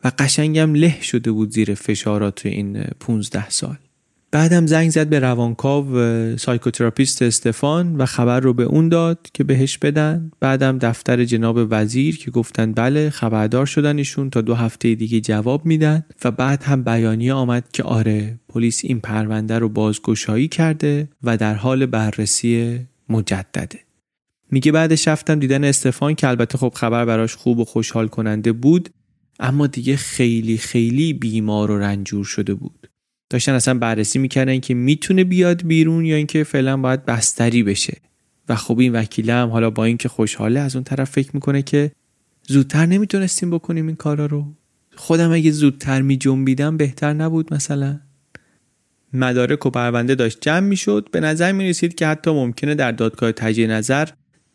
[0.04, 3.76] و قشنگم له شده بود زیر فشارات این 15 سال.
[4.32, 5.86] بعدم زنگ زد به روانکاو
[6.36, 10.30] psychotherapist استفان و خبر رو به اون داد که بهش بدن.
[10.40, 15.66] بعدم دفتر جناب وزیر که گفتن بله خبردار شدن ایشون تا دو هفته دیگه جواب
[15.66, 16.04] میدن.
[16.24, 21.54] و بعد هم بیانیه آمد که آره پلیس این پرونده رو بازگشایی کرده و در
[21.54, 23.78] حال بررسی مجدده.
[24.50, 28.90] میگه بعدش رفتم دیدن استفان که البته خب خبر براش خوب و خوشحال کننده بود
[29.40, 32.91] اما دیگه خیلی خیلی بیمار و رنجور شده بود.
[33.32, 37.96] داشتن اصلا بررسی می‌کردن که می‌تونه بیاد بیرون یا اینکه فعلا باید بستری بشه.
[38.48, 41.92] و خب این وکیله هم حالا با اینکه خوشحاله از اون طرف فکر می‌کنه که
[42.48, 44.54] زودتر نمی‌تونستیم بکنیم این کارا رو.
[44.96, 48.00] خودم اگه زودتر می جنبیدم بهتر نبود مثلا.
[49.12, 51.08] مدارک و پرونده داشت جمع می‌شد.
[51.12, 54.08] به نظر می رسید که حتی ممکنه در دادگاه تجیه نظر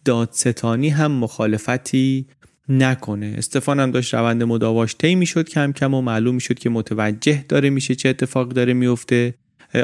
[0.05, 2.27] دادستانی هم مخالفتی
[2.69, 3.35] نکنه.
[3.37, 7.69] استفان هم داشت روند مداواش طی می‌شد کم کم و معلوم می‌شد که متوجه داره
[7.69, 9.33] میشه چه اتفاق داره میفته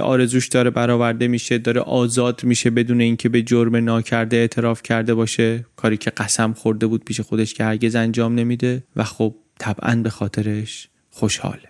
[0.01, 5.65] آرزوش داره برآورده میشه داره آزاد میشه بدون اینکه به جرم ناکرده اعتراف کرده باشه.
[5.75, 10.09] کاری که قسم خورده بود پیش خودش که هرگز انجام نمیده و خب طبعا به
[10.09, 11.69] خاطرش خوشحاله.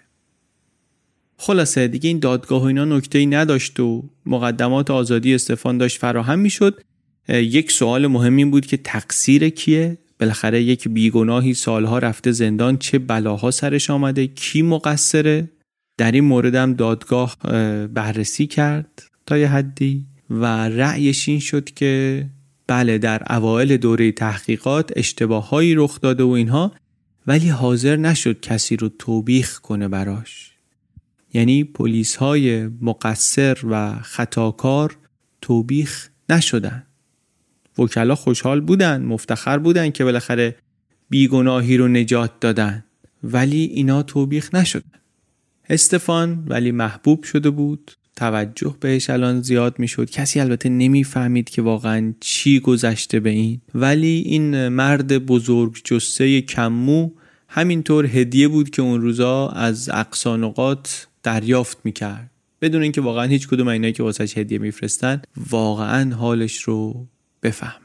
[1.38, 6.40] خلاصه دیگه این دادگاه و اینا نکته ای نداشت و مقدمات آزادی استفان داشت فراهم
[6.40, 6.82] می‌شد.
[7.30, 13.00] یک سوال مهم این بود که تقصیر کیه؟ بالاخره یک بیگناهی سالها رفته زندان چه
[13.00, 15.50] بلاها سرش آمده کی مقصره؟
[15.98, 17.38] در این موردم دادگاه
[17.88, 22.26] بررسی کرد تا یه حدی و رأیش این شد که
[22.68, 26.72] بله در اوایل دوره تحقیقات اشتباههایی رخ داده و اینها
[27.28, 30.52] ولی حاضر نشد کسی رو توبیخ کنه براش.
[31.34, 34.98] یعنی پلیس های مقصر و خطاکار
[35.42, 36.84] توبیخ نشدن.
[37.78, 40.56] وکلا خوشحال بودن مفتخر بودن که بالاخره
[41.10, 42.84] بیگناهی رو نجات دادن.
[43.24, 45.00] ولی اینا توبیخ نشدن.
[45.70, 47.92] استفان ولی محبوب شده بود.
[48.16, 50.10] توجه بهش الان زیاد می‌شد.
[50.10, 53.62] کسی البته نمی‌فهمید که واقعا چی گذشته به این.
[53.76, 57.10] ولی این مرد بزرگ جسه کمو
[57.48, 62.32] همینطور هدیه بود که اون روزا از اقصانقات دریافت می‌کرد.
[62.62, 67.08] بدون اینکه واقعا هیچ کدوم اینایی که واسش هدیه میفرستن واقعا حالش رو
[67.43, 67.82] بفهمن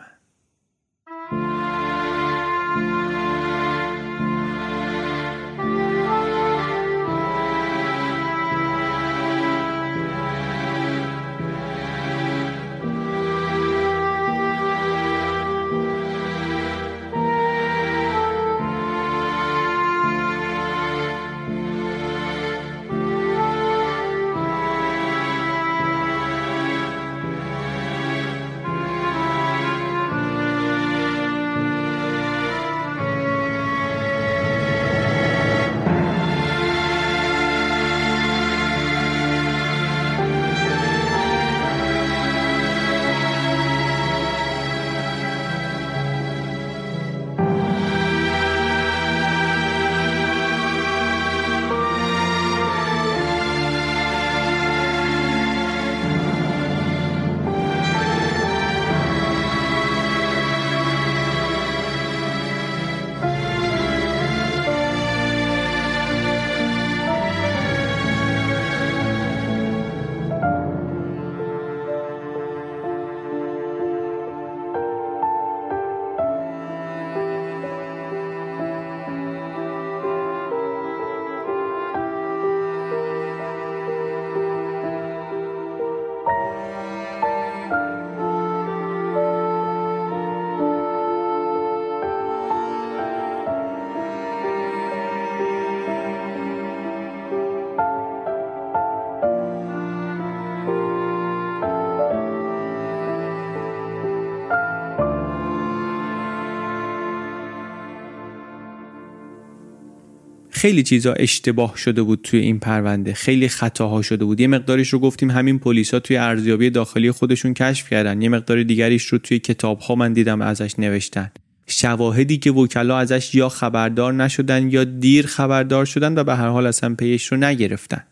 [110.58, 113.12] خیلی چیزا اشتباه شده بود توی این پرونده.
[113.14, 114.40] خیلی خطاها شده بود.
[114.40, 118.22] یه مقدارش رو گفتیم همین پلیسا توی ارزیابی داخلی خودشون کشف کردن.
[118.22, 121.30] یه مقدار دیگریش رو توی کتاب ها من دیدم ازش نوشتن.
[121.66, 126.66] شواهدی که وکلا ازش یا خبردار نشدن یا دیر خبردار شدن و به هر حال
[126.66, 128.02] اصلا پیش رو نگرفتن.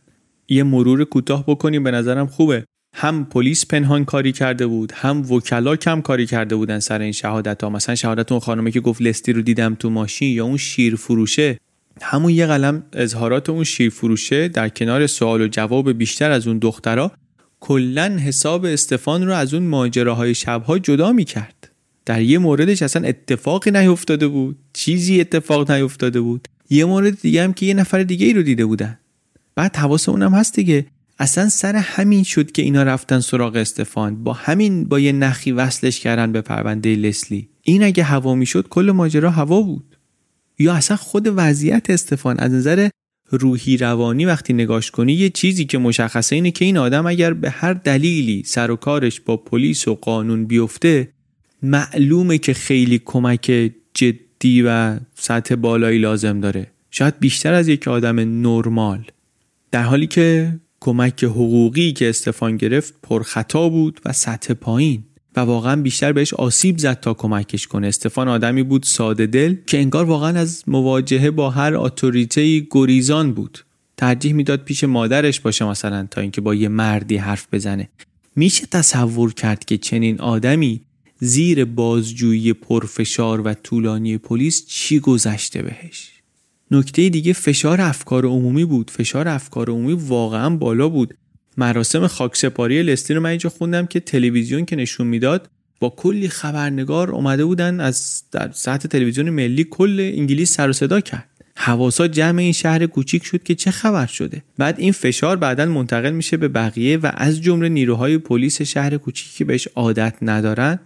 [0.48, 2.64] یه مرور کوتاه بکنیم به نظرم خوبه.
[2.94, 7.64] هم پلیس پنهان کاری کرده بود هم وکلا کم کاری کرده بودن سر این شهادت
[7.64, 10.96] ها مثلا شهادت اون خانمه که گفت لستی رو دیدم تو ماشین یا اون شیر
[10.96, 11.58] فروشه
[12.02, 16.58] همون یه قلم اظهارات اون شیر فروشه در کنار سوال و جواب بیشتر از اون
[16.58, 17.12] دخترها
[17.60, 21.72] کلا حساب استفان رو از اون ماجراهای شبها جدا می‌کرد.
[22.06, 26.48] در یه موردش اصلا اتفاقی نیفتاده بود چیزی اتفاق نیفتاده بود.
[26.70, 28.98] یه مورد دیگه هم که یه نفر دیگه ای رو دیده بودن.
[29.54, 30.86] بعد حواس اونم هست دیگه.
[31.18, 34.24] اصلا سر همین شد که اینا رفتن سراغ استفان.
[34.24, 37.48] با همین با یه نخی وصلش کردن به پرونده لسلی.
[37.62, 39.95] این اگه هوا می‌شد کل ماجرا هوا بود.
[40.58, 42.88] یا اصلا خود وضعیت استفان از نظر
[43.30, 47.50] روحی روانی وقتی نگاش کنی یه چیزی که مشخصه اینه که این آدم اگر به
[47.50, 51.08] هر دلیلی سر و کارش با پلیس و قانون بیفته
[51.62, 56.70] معلومه که خیلی کمک جدی و سطح بالایی لازم داره.
[56.90, 59.04] شاید بیشتر از یک آدم نرمال.
[59.70, 65.04] در حالی که کمک حقوقی که استفان گرفت پرخطا بود و سطح پایین.
[65.36, 67.86] و واقعا بیشتر بهش آسیب زد تا کمکش کنه.
[67.86, 73.58] استفان آدمی بود ساده دل که انگار واقعا از مواجهه با هر اتوریته گریزان بود.
[73.96, 77.88] ترجیح می‌داد پیش مادرش باشه مثلا تا اینکه با یه مردی حرف بزنه.
[78.36, 80.80] میشه تصور کرد که چنین آدمی
[81.20, 86.10] زیر بازجویی پرفشار و طولانی پلیس چی گذشته بهش؟
[86.70, 88.90] نکته دیگه فشار افکار عمومی بود.
[88.90, 91.14] فشار افکار عمومی واقعا بالا بود.
[91.56, 97.10] مراسم خاکسپاری لستی رو من اینجا خوندم که تلویزیون که نشون می‌داد با کلی خبرنگار
[97.10, 101.28] اومده بودن از در سطح تلویزیون ملی کل انگلیس سر و صدا کرد.
[101.56, 104.42] حواسا جمع این شهر کوچیک شد که چه خبر شده.
[104.58, 109.38] بعد این فشار بعدا منتقل میشه به بقیه و از جمله نیروهای پلیس شهر کوچیکی
[109.38, 110.78] که بهش عادت ندارن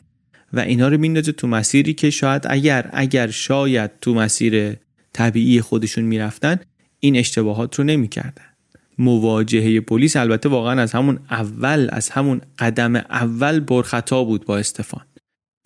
[0.52, 4.76] و اینا رو میندازه تو مسیری که شاید اگر اگر شاید تو مسیر
[5.12, 6.56] طبیعی خودشون می‌رفتن
[7.00, 8.49] این اشتباهات رو نمی‌کردن.
[8.98, 15.02] مواجهه پلیس البته واقعا از همون اول از همون قدم اول برخطا بود با استفان.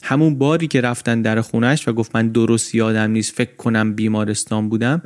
[0.02, 4.68] همون باری که رفتن در خونش و گفت من درست یادم نیست فکر کنم بیمارستان
[4.68, 5.02] بودم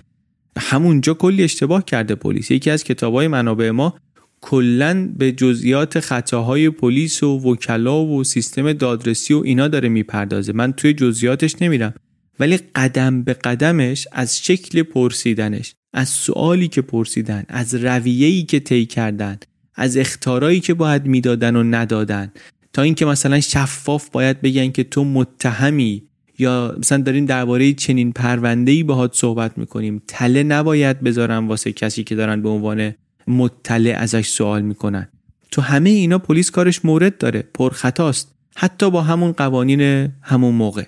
[0.59, 2.51] همونجا کلی اشتباه کرده پلیس.
[2.51, 3.95] یکی از کتابای منابع ما
[4.41, 10.53] کلا به جزئیات خطاهای پلیس و وکلا و سیستم دادرسی و اینا داره می‌پردازه.
[10.53, 11.95] من توی جزئیاتش نمیرم
[12.41, 18.87] ولی قدم به قدمش از شکل پرسیدنش از سوالی که پرسیدن از رویه‌ای که طی
[18.87, 19.39] کردن
[19.75, 22.33] از اختارایی که باید می‌دادن و ندادن.
[22.73, 26.03] تا اینکه مثلا شفاف باید بگن که تو متهمی
[26.39, 30.03] یا مثلا داریم درباره چنین پرونده‌ای باهات صحبت می‌کنیم.
[30.09, 32.95] تله نباید بذارن واسه کسی که دارن به عنوان
[33.29, 35.09] مطلع ازش سوال می‌کنن.
[35.51, 37.45] تو همه اینا پلیس کارش مورد داره.
[37.55, 38.35] پرخطاست.
[38.57, 40.85] حتی با همون قوانین همون موقع.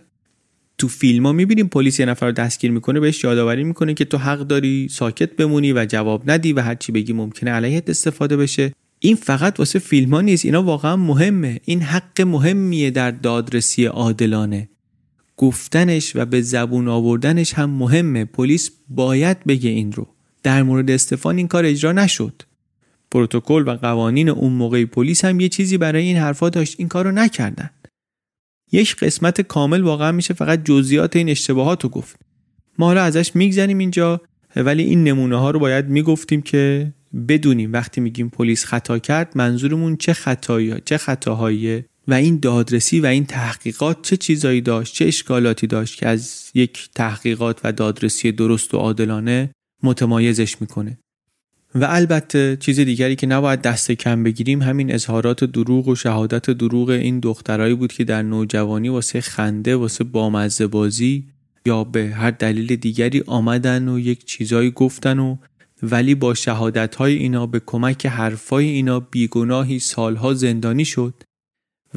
[0.80, 4.18] تو فیلم ها می‌بینیم پلیس یه نفر رو دستگیر می‌کنه بهش یادآوری می‌کنه که تو
[4.18, 8.72] حق داری ساکت بمونی و جواب ندی و هرچی بگی ممکنه علیهت استفاده بشه.
[8.98, 11.60] این فقط واسه فیلم ها نیست اینا واقعا مهمه.
[11.64, 14.68] این حق مهمیه در دادرسی عادلانه.
[15.36, 18.24] گفتنش و به زبون آوردنش هم مهمه.
[18.24, 20.08] پلیس باید بگه این رو.
[20.42, 22.42] در مورد استفان این کار اجرا نشد.
[23.10, 26.74] پروتکل و قوانین اون موقع پلیس هم یه چیزی برای این حرفا داشت.
[26.78, 27.70] این کارو نکردن.
[28.72, 32.16] یک قسمت کامل واقعا میشه فقط جزئیات این اشتباهات رو گفت.
[32.78, 34.20] ما حالا ازش میگذنیم اینجا
[34.56, 36.92] ولی این نمونه ها رو باید می‌گفتیم که
[37.28, 43.06] بدونیم وقتی میگیم پلیس خطا کرد منظورمون چه خطایی چه خطاهاییه و این دادرسی و
[43.06, 48.74] این تحقیقات چه چیزایی داشت چه اشکالاتی داشت که از یک تحقیقات و دادرسی درست
[48.74, 49.50] و عادلانه
[49.82, 50.98] متمایزش می‌کنه.
[51.74, 56.88] و البته چیز دیگری که نباید دست کم بگیریم همین اظهارات دروغ و شهادت دروغ
[56.88, 61.24] این دخترایی بود که در نوجوانی واسه خنده واسه بامزه بازی
[61.66, 65.36] یا به هر دلیل دیگری آمدن و یک چیزایی گفتن و
[65.82, 71.14] ولی با شهادت های اینا به کمک حرفای اینا بیگناهی سالها زندانی شد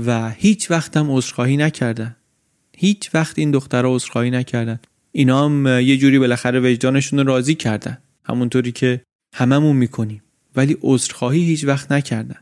[0.05, 2.15] و هیچ وقت هم عذرخواهی نکردن.
[2.77, 4.79] هیچ وقت این دخترها عذرخواهی نکردن.
[5.11, 7.97] اینا هم یه جوری بالاخره وجدانشون رو راضی کردن.
[8.23, 9.01] همونطوری که
[9.33, 10.23] هممون می‌کنیم.
[10.55, 12.39] ولی عذرخواهی هیچ وقت نکردن.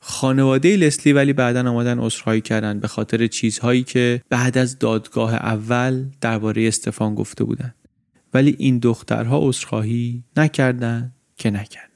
[0.00, 6.04] خانواده لسلی ولی بعدا آمدن عذرخواهی کردن به خاطر چیزهایی که بعد از دادگاه اول
[6.20, 7.74] درباره استفان گفته بودن.
[8.34, 11.86] ولی این دخترها عذرخواهی نکردن که نکردن.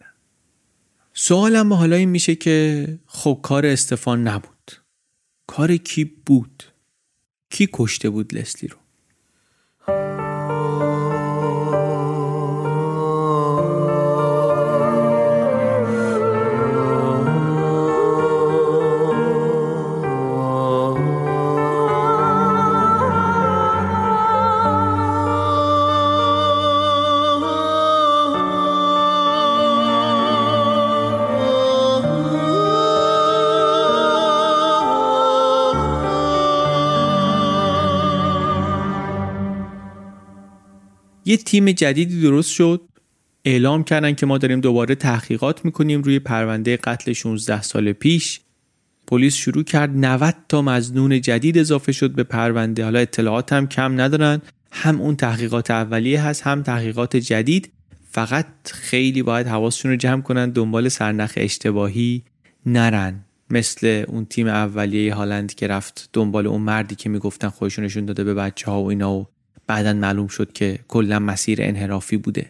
[1.15, 4.73] سوالم حالا این میشه که خب کار استفان نبود.
[5.47, 6.65] کار کی بود؟
[7.51, 8.80] کی کشته بود لسلی رو؟
[41.45, 42.81] تیم جدیدی درست شد.
[43.45, 48.41] اعلام کردن که ما داریم دوباره تحقیقات می‌کنیم روی پرونده قتل 16 سال پیش.
[49.07, 52.85] پلیس شروع کرد 90 تا مزنون جدید اضافه شد به پرونده.
[52.85, 54.43] حالا اطلاعات هم کم ندارن.
[54.73, 57.73] هم اون تحقیقات اولیه هست هم تحقیقات جدید.
[58.11, 62.25] فقط خیلی باید حواسشون رو جمع کنن دنبال سرنخ اشتباهی
[62.67, 63.25] نرن.
[63.51, 68.35] مثل اون تیم اولیه هالند که رفت دنبال اون مردی که می‌گفتن خودشونشون داده به
[68.35, 69.27] بچه ها و اینا و
[69.71, 72.47] بعدا معلوم شد که کلا مسیر انحرافی بوده.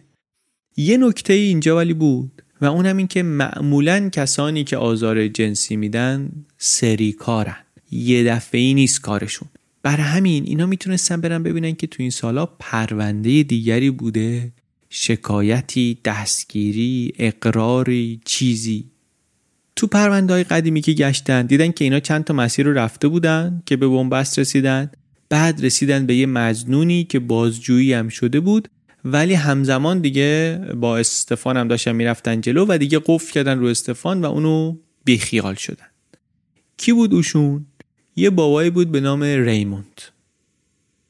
[0.76, 6.30] یه نکته اینجا ولی بود و اونم این که معمولا کسانی که آزار جنسی میدن
[6.58, 7.56] سری کارن.
[7.90, 9.48] یه دفعه ای نیست کارشون.
[9.82, 14.52] برای همین اینا می‌تونستن برن ببینن که تو این سالا پرونده دیگری بوده
[14.90, 18.84] شکایتی دستگیری اقراری چیزی.
[19.76, 23.62] تو پرونده های قدیمی که گشتن دیدن که اینا چند تا مسیر رو رفته بودن
[23.66, 24.90] که به بنبست رسیدن.
[25.30, 28.68] بعد رسیدن به یه مزنونی که بازجویی هم شده بود
[29.04, 34.20] ولی همزمان دیگه با استفان هم داشتن می‌رفتن جلو و دیگه قفل کردن رو استفان
[34.20, 35.86] و اونو بیخیال شدن.
[36.76, 37.66] کی بود اوشون؟
[38.16, 40.02] یه بابایی بود به نام ریموند.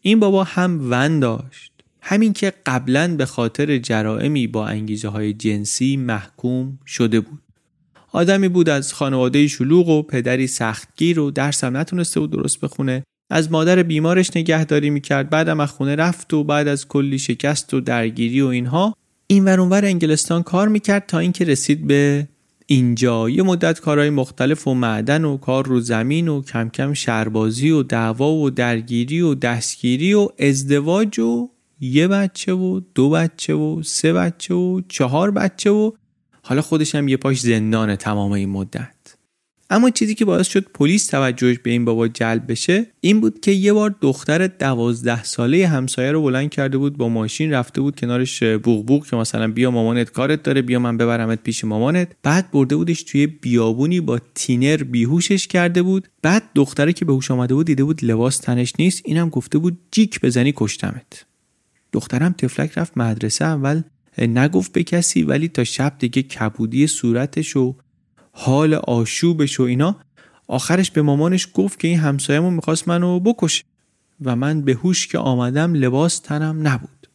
[0.01, 1.73] این بابا هم ون داشت.
[2.03, 7.43] همین که قبلا به خاطر جرائمی با انگیزه های جنسی محکوم شده بود.
[8.13, 13.03] آدمی بود از خانواده شلوغ و پدری سختگیر و درسم نتونسته بود درست بخونه.
[13.31, 15.31] از مادر بیمارش نگهداری می‌کرد.
[15.31, 19.85] بعدم از خونه رفت و بعد از کلی شکست و درگیری و اینها این ورانور
[19.85, 22.29] انگلستان کار می‌کرد تا اینکه رسید به
[22.67, 23.31] اینجا.
[23.31, 27.83] یه مدت کارهای مختلف و معدن و کار رو زمین و کم کم شربازی و
[27.83, 31.49] دعوا و درگیری و دستگیری و ازدواج و
[31.81, 35.93] یه بچه و دو بچه و سه بچه و چهار بچه و
[36.43, 39.00] حالا خودش هم یه پاش زندانه تمام این مدت.
[39.73, 43.51] اما چیزی که باعث شد پلیس توجهش به این بابا جلب بشه این بود که
[43.51, 48.43] یه بار دختر دوازده ساله همسایه رو بلند کرده بود با ماشین رفته بود کنارش
[48.43, 52.09] بوغ بوغ که مثلا بیا مامانت کارت داره بیا من ببرمت پیش مامانت.
[52.23, 56.09] بعد برده بودش توی بیابونی با تینر بیهوشش کرده بود.
[56.23, 59.79] بعد دختره که به هوش آمده بود دیده بود لباس تنش نیست اینم گفته بود
[59.91, 61.27] جیک بزنی کشتمت.
[61.93, 63.83] دخترم تفلک رفت مدرسه اول
[64.19, 67.75] نگفت به کسی ولی تا شب دیگه کبودی صورتش و
[68.43, 69.97] حال آشوبش و اینا.
[70.49, 73.65] آخرش به مامانش گفت که این همسایه‌مون می‌خواست منو بکشه
[74.25, 77.09] و من به هوش که آمدم لباس تنم نبود.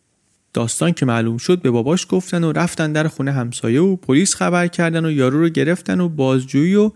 [0.53, 4.67] داستان که معلوم شد به باباش گفتن و رفتن در خونه همسایه و پلیس خبر
[4.67, 6.91] کردن و یارو رو گرفتن و بازجویی و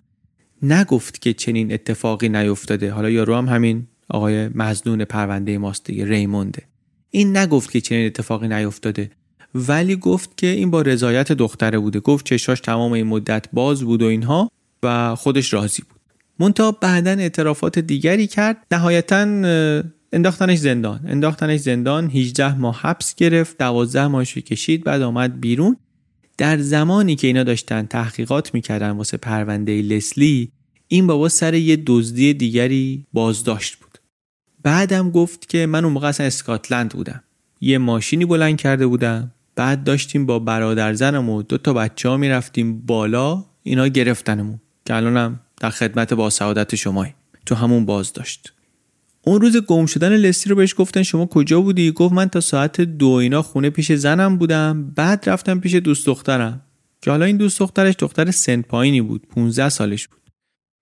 [0.62, 2.92] نگفت که چنین اتفاقی نیفتاده.
[2.92, 6.64] حالا یارو هم همین آقای مزنون پرونده ماست دیگه ریمونده.
[7.10, 9.12] این نگفت که چنین اتفاقی نیفتاده.
[9.56, 12.00] ولی گفت که این با رضایت دختره بوده.
[12.00, 14.52] گفت چشاش تمام این مدت باز بود و اینها
[14.84, 16.00] و خودش راضی بود.
[16.40, 18.58] منتها بعدا اعترافات دیگری کرد.
[18.72, 19.18] نهایتا
[20.14, 21.00] انداختنش زندان.
[21.08, 22.10] انداختنش زندان.
[22.10, 23.58] 18 ماه حبس گرفت.
[23.58, 24.84] 12 ماهش کشید.
[24.84, 25.78] بعد آمد بیرون.
[26.38, 30.52] در زمانی که اینا داشتن تحقیقات می‌کردن واسه پرونده لسلی
[30.88, 33.98] این بابا سر یه دزدی دیگری بازداشت بود.
[34.64, 37.24] بعدم گفت که من اون موقع اصلا اسکاتلند بودم.
[37.62, 39.32] یه ماشینی بلند کرده بودم.
[39.60, 44.96] بعد داشتیم با برادر زنم و دو تا بچه ها می‌رفتیم بالا اینا گرفتنمون که
[44.96, 47.14] الانم در خدمت با سعادت شمایی
[47.46, 48.54] تو همون باز داشت.
[49.22, 52.82] اون روز گم شدن لستی رو بهش گفتن شما کجا بودی؟ گفت من تا ساعت
[52.82, 56.62] دو اینا خونه پیش زنم بودم بعد رفتم پیش دوست دخترم.
[57.02, 60.20] که حالا این دوست دخترش دختر سن پایینی بود 15 سالش بود.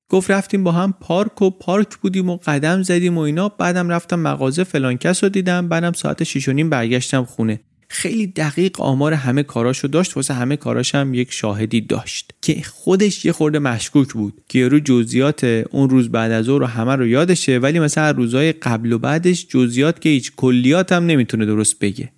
[0.10, 4.20] گفت رفتیم با هم پارک و پارک بودیم و قدم زدیم و اینا بعدم رفتم
[4.20, 7.60] مغازه فلان کس رو دیدم بعدم ساعت 6 و نیم برگشتم خونه.
[7.90, 13.26] خیلی دقیق آمار همه کاراشو داشت واسه همه کاراش هم یک شاهدی داشت که خودش
[13.26, 17.08] یه خورده مشکوک بود که رو جزئیات اون روز بعد از اون رو همه رو
[17.08, 22.12] یادشه ولی مثلا روزهای قبل و بعدش جزئیات که هیچ کلیات هم نمی‌تونه درست بگه.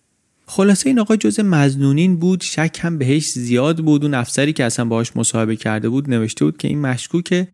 [0.45, 4.03] خلاصه این آقا جز مزنونین بود شک هم بهش زیاد بود.
[4.03, 7.47] اون افسری که اصلا باهاش مصاحبه کرده بود نوشته بود که این مشکوکه.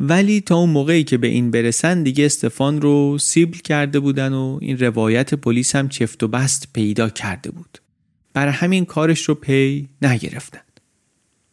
[0.00, 4.58] ولی تا اون موقعی که به این برسن دیگه استفان رو سیبل کرده بودن و
[4.62, 7.78] این روایت پلیس هم چفت و بست پیدا کرده بود.
[8.34, 10.60] برای همین کارش رو پی نگرفتن.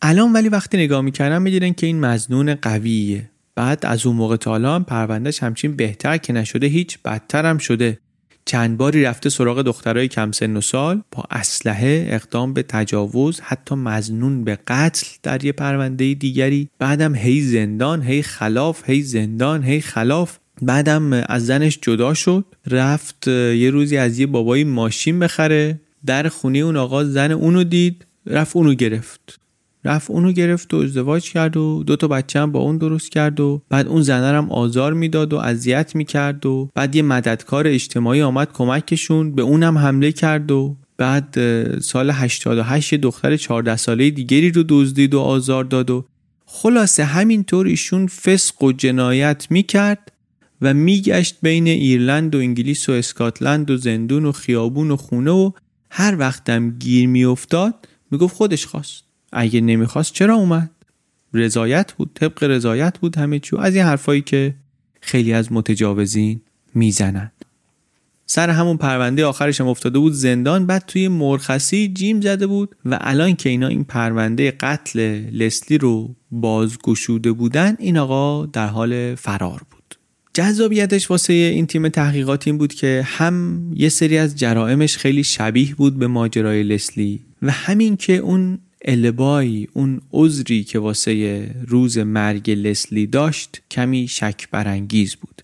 [0.02, 3.30] الان ولی وقتی نگاه می‌کردن می‌دیدن که این مظنون قویه.
[3.56, 8.00] بعد از اون موقع تا الان پروندهش همچین بهتر که نشده هیچ بدتر هم شده.
[8.46, 13.76] چند باری رفته سراغ دخترای کم سن و سال با اسلحه اقدام به تجاوز حتی
[13.76, 16.70] مظنون به قتل در یه پرونده دیگری.
[16.80, 20.38] بعدم هی زندان هی خلاف هی زندان هی خلاف.
[20.62, 25.80] بعدم از زنش جدا شد رفت یه روزی از یه بابایی ماشین بخره.
[26.06, 29.39] در خونه اون آقا زن اونو دید رفت اونو گرفت.
[29.86, 33.39] رفت اونو گرفت و ازدواج کرد و دو تا بچه هم با اون درست کرد
[33.39, 38.53] و بعد اون زنه آزار می‌داد و اذیت می‌کرد و بعد یه مددکار اجتماعی آمد
[38.53, 41.38] کمکشون به اونم حمله کرد و بعد
[41.79, 46.05] سال 88 یه دختر 14 ساله دیگری رو دزدید و آزار داد و
[46.45, 50.11] خلاصه همینطور ایشون فسق و جنایت می‌کرد
[50.61, 55.51] و میگشت بین ایرلند و انگلیس و اسکاتلند و زندون و خیابون و خونه و
[55.91, 59.05] هر وقتم گیر میافتاد می‌گفت خودش خواست.
[59.36, 60.69] اگه نمی‌خواست چرا اومد؟
[61.33, 64.55] رضایت بود طبق رضایت بود همه چی از این حرفایی که
[65.01, 66.41] خیلی از متجاوزین
[66.75, 67.31] می‌زنند
[68.25, 72.97] سر همون پرونده آخرش هم افتاده بود زندان بعد توی مرخصی جیم زده بود و
[73.01, 74.99] الان که اینا این پرونده قتل
[75.31, 79.95] لسلی رو بازگشوده بودن این آقا در حال فرار بود.
[80.33, 85.75] جذابیتش واسه این تیم تحقیقات این بود که هم یه سری از جرائمش خیلی شبیه
[85.75, 92.51] بود به ماجرای لسلی و همین که اون البایی اون عذری که واسه روز مرگ
[92.51, 95.41] لسلی داشت کمی شک برانگیز بود.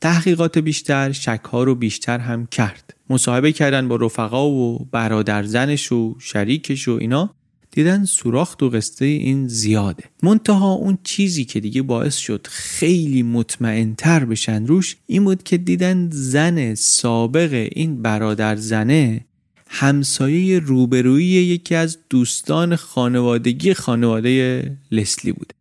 [0.00, 2.94] تحقیقات بیشتر شکها رو بیشتر هم کرد.
[3.10, 7.34] مصاحبه کردن با رفقا و برادر زنش و شریکش و اینا
[7.70, 10.04] دیدن سوراخ و قصه این زیاده.
[10.22, 16.08] منتها اون چیزی که دیگه باعث شد خیلی مطمئنتر بشن روش این بود که دیدن
[16.10, 19.27] زن سابق این برادر زنه
[19.68, 25.54] همسایه روبرویی یکی از دوستان خانوادگی خانواده لسلی بوده.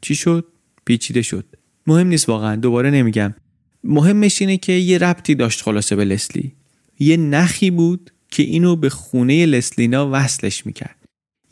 [0.00, 0.44] چی شد؟
[0.84, 1.44] پیچیده شد.
[1.86, 3.34] مهم نیست واقعا دوباره نمیگم.
[3.84, 6.52] مهمش اینه که یه ربطی داشت خلاصه به لسلی.
[6.98, 10.96] یه نخی بود که اینو به خونه لسلینا وصلش می‌کرد.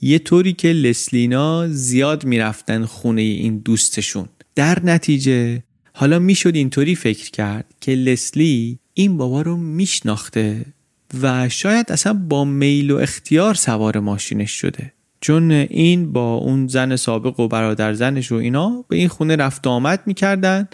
[0.01, 4.29] یه طوری که لسلینا زیاد می‌رفتن خونه این دوستشون.
[4.55, 5.63] در نتیجه
[5.93, 10.65] حالا می‌شد اینطوری فکر کرد که لسلی این بابا رو میشناخته.
[11.23, 14.93] و شاید اصلا با میل و اختیار سوار ماشینش شده.
[15.21, 19.67] چون این با اون زن سابق و برادر زنش و اینا به این خونه رفت
[19.67, 20.69] آمد می‌کردن.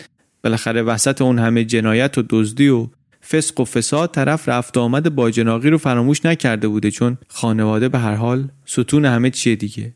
[0.45, 2.86] بالاخره وسط اون همه جنایت و دزدی و
[3.28, 7.99] فسق و فساد طرف رفت آمد با جناقی رو فراموش نکرده بوده چون خانواده به
[7.99, 9.93] هر حال ستون همه چیه دیگه.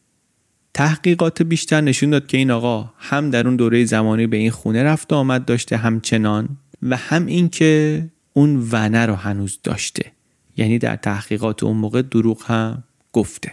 [0.74, 4.82] تحقیقات بیشتر نشون داد که این آقا هم در اون دوره زمانی به این خونه
[4.82, 6.48] رفت آمد داشته همچنان
[6.82, 10.13] و هم اینکه اون ونه رو هنوز داشته.
[10.56, 13.52] یعنی در تحقیقات اون موقع دروغ هم گفته.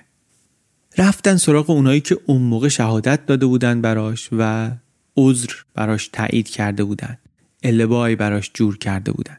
[0.97, 4.71] رفتن سراغ اونایی که اون موقع شهادت داده بودن براش و
[5.17, 7.17] عذر براش تایید کرده بودن.
[7.63, 9.37] البای براش جور کرده بودن.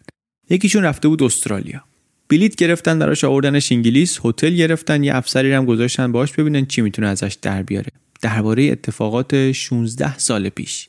[0.50, 1.84] یکیشون رفته بود استرالیا.
[2.28, 4.18] بلیت گرفتن براش آوردنش انگلیس.
[4.24, 7.88] هتل گرفتن یه افسری هم گذاشتن باش ببینن چی می‌تونه ازش در بیاره.
[8.22, 10.88] درباره اتفاقات 16 سال پیش.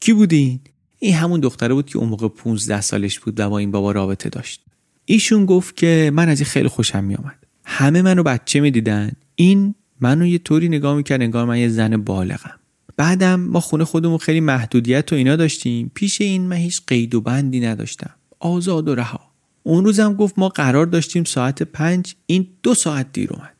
[0.00, 0.60] کی بودین
[0.98, 4.28] این؟ همون دختره بود که اون موقع 15 سالش بود و با این بابا رابطه
[4.28, 4.67] داشت.
[5.10, 9.12] ایشون گفت که من از این خیلی خوشم میامد همه منو بچه می‌دیدن.
[9.34, 12.54] این منو یه طوری نگاه می‌کرد انگار من یه زن بالغم.
[12.96, 15.90] بعدم ما خونه خودمون خیلی محدودیت و اینا داشتیم.
[15.94, 18.10] پیش این من هیچ قید و بندی نداشتم.
[18.40, 19.20] آزاد و رها.
[19.62, 23.54] اون روزم گفت ما قرار داشتیم ساعت پنج این دو ساعت دیر اومد.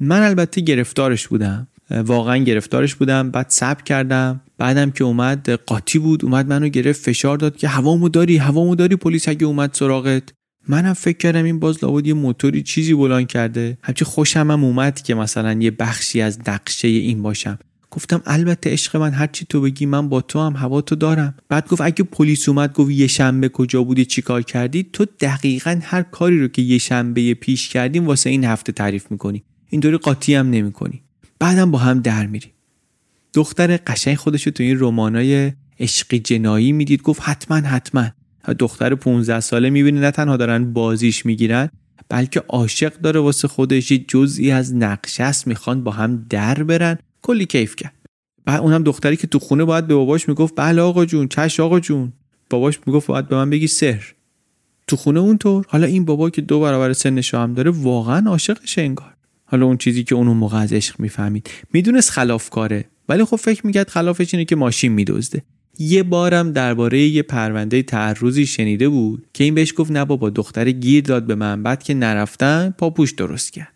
[0.00, 1.68] من البته گرفتارش بودم.
[1.90, 3.30] واقعا گرفتارش بودم.
[3.30, 4.40] بعد صبر کردم.
[4.58, 6.24] بعدم که اومد قاطی بود.
[6.24, 10.22] اومد منو گرفت فشار داد که هوامو داری هوامو داری پلیس اگه اومد سراغت.
[10.68, 13.78] منم فکر کردم این باز لابد یه موتوری چیزی بلان کرده.
[13.82, 17.58] همچی خوشم هم اومد که مثلا یه بخشی از نقشه این باشم.
[17.90, 21.34] گفتم البته عشق من هرچی تو بگی من با تو هم هوا تو دارم.
[21.48, 26.02] بعد گفت اگه پلیس اومد گفت یه شنبه کجا بودی چیکار کردی؟ تو دقیقا هر
[26.02, 29.42] کاری رو که یه شنبه پیش کردیم واسه این هفته تعریف می‌کنی.
[29.70, 31.02] اینطوری قاطی هم نمی‌کنی.
[31.38, 32.52] بعدم با هم در میری
[33.34, 37.02] دختر قشنگ خودشو تو این رمانای عشقی جنایی می‌دید.
[37.02, 38.10] گفت حتما حتما.
[38.58, 41.68] دختر 15 ساله می‌بینه نه تنها دارن بازیش می‌گیرن
[42.08, 46.98] بلکه عاشق داره واسه خودش یه جزئی از نقشه است می‌خوان با هم در برن.
[47.22, 47.94] کلی کیف کرد.
[48.44, 51.80] بعد اونم دختری که تو خونه باید به باباش می‌گفت بله آقا جون چش آقا
[51.80, 52.12] جون.
[52.50, 54.04] باباش می‌گفت باید به من بگی سر
[54.86, 55.66] تو خونه اونطور.
[55.68, 59.14] حالا این بابا که دو برابر سنش هم داره واقعا عاشقش انگار.
[59.44, 61.50] حالا اون چیزی که اون موقع عشق می‌فهمید.
[61.72, 65.42] می‌دونست خلاف کاره ولی خب فکر می‌کرد خلافش اینه که ماشین میدزده.
[65.78, 70.70] یه بارم درباره یه پرونده تعرضی شنیده بود که این بهش گفت نه بابا دختر
[70.70, 73.72] گیر داد به من بعد که نرفتن پاپوش درست کرد.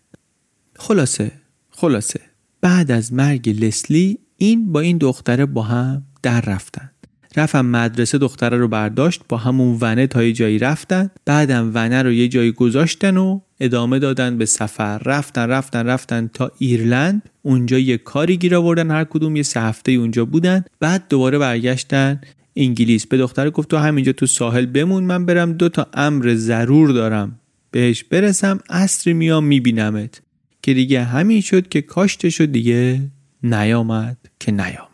[0.77, 1.33] خلاصه
[1.71, 2.21] خلاصه.
[2.61, 6.91] بعد از مرگ لسلی این با این دختره با هم در رفتن.
[7.37, 11.11] رفتم مدرسه دختره رو برداشت با همون ونه تا یه جایی رفتن.
[11.25, 14.99] بعدم ونه رو یه جایی گذاشتن و ادامه دادن به سفر.
[14.99, 17.23] رفتن رفتن رفتن تا ایرلند.
[17.43, 20.65] اونجا یه کاری گیر آوردن هر کدوم یه سه هفته اونجا بودن.
[20.81, 22.21] بعد دوباره برگشتن
[22.57, 23.07] انگلیس.
[23.07, 27.41] به دختر گفت تو همینجا تو ساحل بمون من برم دو تا امر ضرور دارم.
[27.71, 30.23] بهش برسم اصری میام میبینمت.
[30.63, 33.01] که دیگه همین شد که کاشتشو دیگه
[33.43, 34.87] نیامد که نیامد.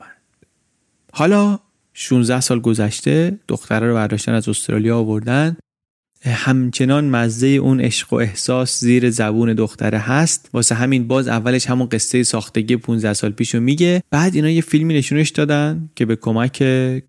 [1.13, 1.59] حالا
[1.95, 5.57] 16 سال گذشته دختره رو برداشتن از استرالیا آوردن.
[6.31, 10.51] همچنان مزه اون عشق و احساس زیر زبون دختره هست.
[10.53, 14.03] واسه همین باز اولش همون قصه ساختگی 15 سال پیشو میگه.
[14.11, 16.63] بعد اینا یه فیلمی نشونش دادن که به کمک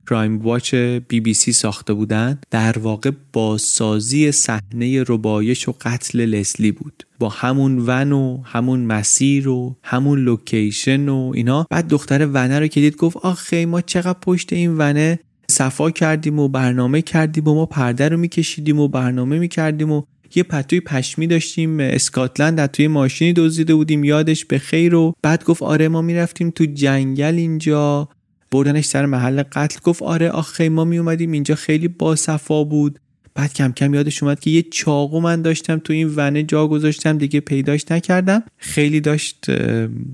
[0.09, 0.75] Crimewatch
[1.07, 2.39] بی بی سی ساخته بودن.
[2.51, 7.03] در واقع بازسازی صحنه ربایش و قتل لسلی بود.
[7.19, 11.67] با همون ون و همون مسیر و همون لوکیشن و اینا.
[11.69, 15.19] بعد دختر ونه رو که دید گفت آخه ما چقدر پشت این ونه؟
[15.51, 20.01] صفا کردیم و برنامه کردیم و ما پرده رو میکشیدیم و برنامه می‌کردیم و
[20.35, 25.43] یه پتوی پشمی داشتیم اسکاتلند از توی ماشینی دزدیده بودیم یادش به خیر و بعد
[25.43, 28.09] گفت آره ما می‌رفتیم تو جنگل اینجا.
[28.51, 32.99] بردنش سر محل قتل گفت آره آخه ما می اومدیم اینجا خیلی باصفا بود.
[33.35, 37.17] بعد کم کم یادش اومد که یه چاقو من داشتم تو این ونه جا گذاشتم
[37.17, 38.43] دیگه پیداش نکردم.
[38.57, 39.45] خیلی داشت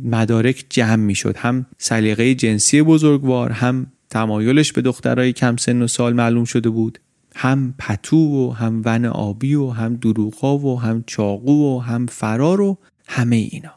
[0.03, 6.13] مدارک جمع می‌شد هم سلیقه جنسی بزرگوار هم تمایلش به دخترای کم سن و سال
[6.13, 6.99] معلوم شده بود.
[7.35, 12.61] هم پتو و هم ون آبی و هم دروغا و هم چاقو و هم فرار
[12.61, 13.71] و همه اینا.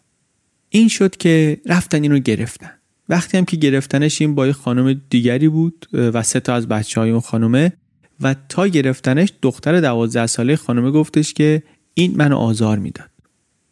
[0.68, 2.70] این شد که رفتن اینو گرفتن.
[3.08, 7.10] وقتی هم که گرفتنش این با خانم دیگری بود و سه تا از بچه های
[7.10, 7.72] اون خانومه
[8.20, 11.62] و تا گرفتنش دختر دوازده ساله خانومه گفتش که
[11.94, 13.10] این منو آزار می‌داد.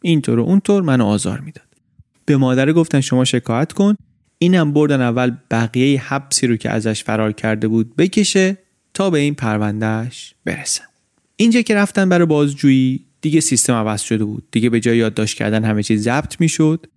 [0.01, 1.67] اینطور و اونطور منو آزار می‌داد.
[2.25, 3.95] به مادر گفتن شما شکایت کن.
[4.43, 8.57] اینم بردن اول بقیه حبسی رو که ازش فرار کرده بود بکشه
[8.93, 10.83] تا به این پروندهش برسن.
[11.35, 14.43] اینجا که رفتن برای بازجویی دیگه سیستم عوض شده بود.
[14.51, 16.87] دیگه به جای یادداشت کردن همه چیز ضبط می‌شد.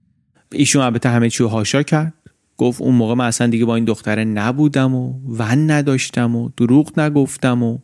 [0.52, 2.14] ایشون البته همه چی هاشا کرد.
[2.56, 6.98] گفت اون موقع من اصلا دیگه با این دختره نبودم و ون نداشتم و دروغ
[6.98, 7.78] نگفتم و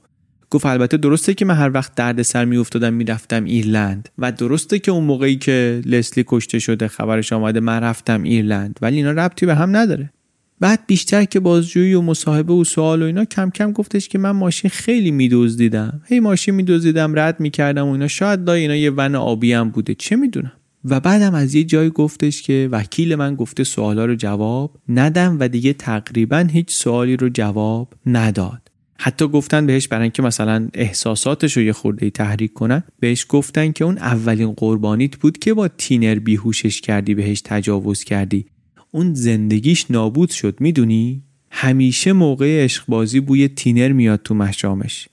[0.51, 4.91] گفت البته درسته که من هر وقت درد سر میافتادم می‌رفتم ایرلند و درسته که
[4.91, 9.55] اون موقعی که لسلی کشته شده خبرش آمده من رفتم ایرلند ولی اینا ربطی به
[9.55, 10.13] هم نداره.
[10.61, 14.31] بعد بیشتر که بازجویی و مصاحبه و سوال و اینا کم کم گفتش که من
[14.31, 16.03] ماشین خیلی میدزدیدم.
[16.07, 18.09] هی ماشین میدزدیدم رد می‌کردم و اینا.
[18.09, 20.53] شاید دا اینا یه ون آبی هم بوده چه می‌دونم.
[20.85, 25.49] و بعدم از یه جای گفتش که وکیل من گفته سوالا رو جواب ندم و
[25.49, 28.70] دیگه تقریبا هیچ سوالی رو جواب نداد.
[29.03, 33.85] حتی گفتن بهش برای اینکه مثلا احساساتش رو یه خورده تحریک کنن بهش گفتن که
[33.85, 38.47] اون اولین قربانیت بود که با تینر بیهوشش کردی بهش تجاوز کردی.
[38.91, 45.09] اون زندگیش نابود شد می‌دونی؟ همیشه موقع عشقبازی بوی تینر میاد تو مشامش.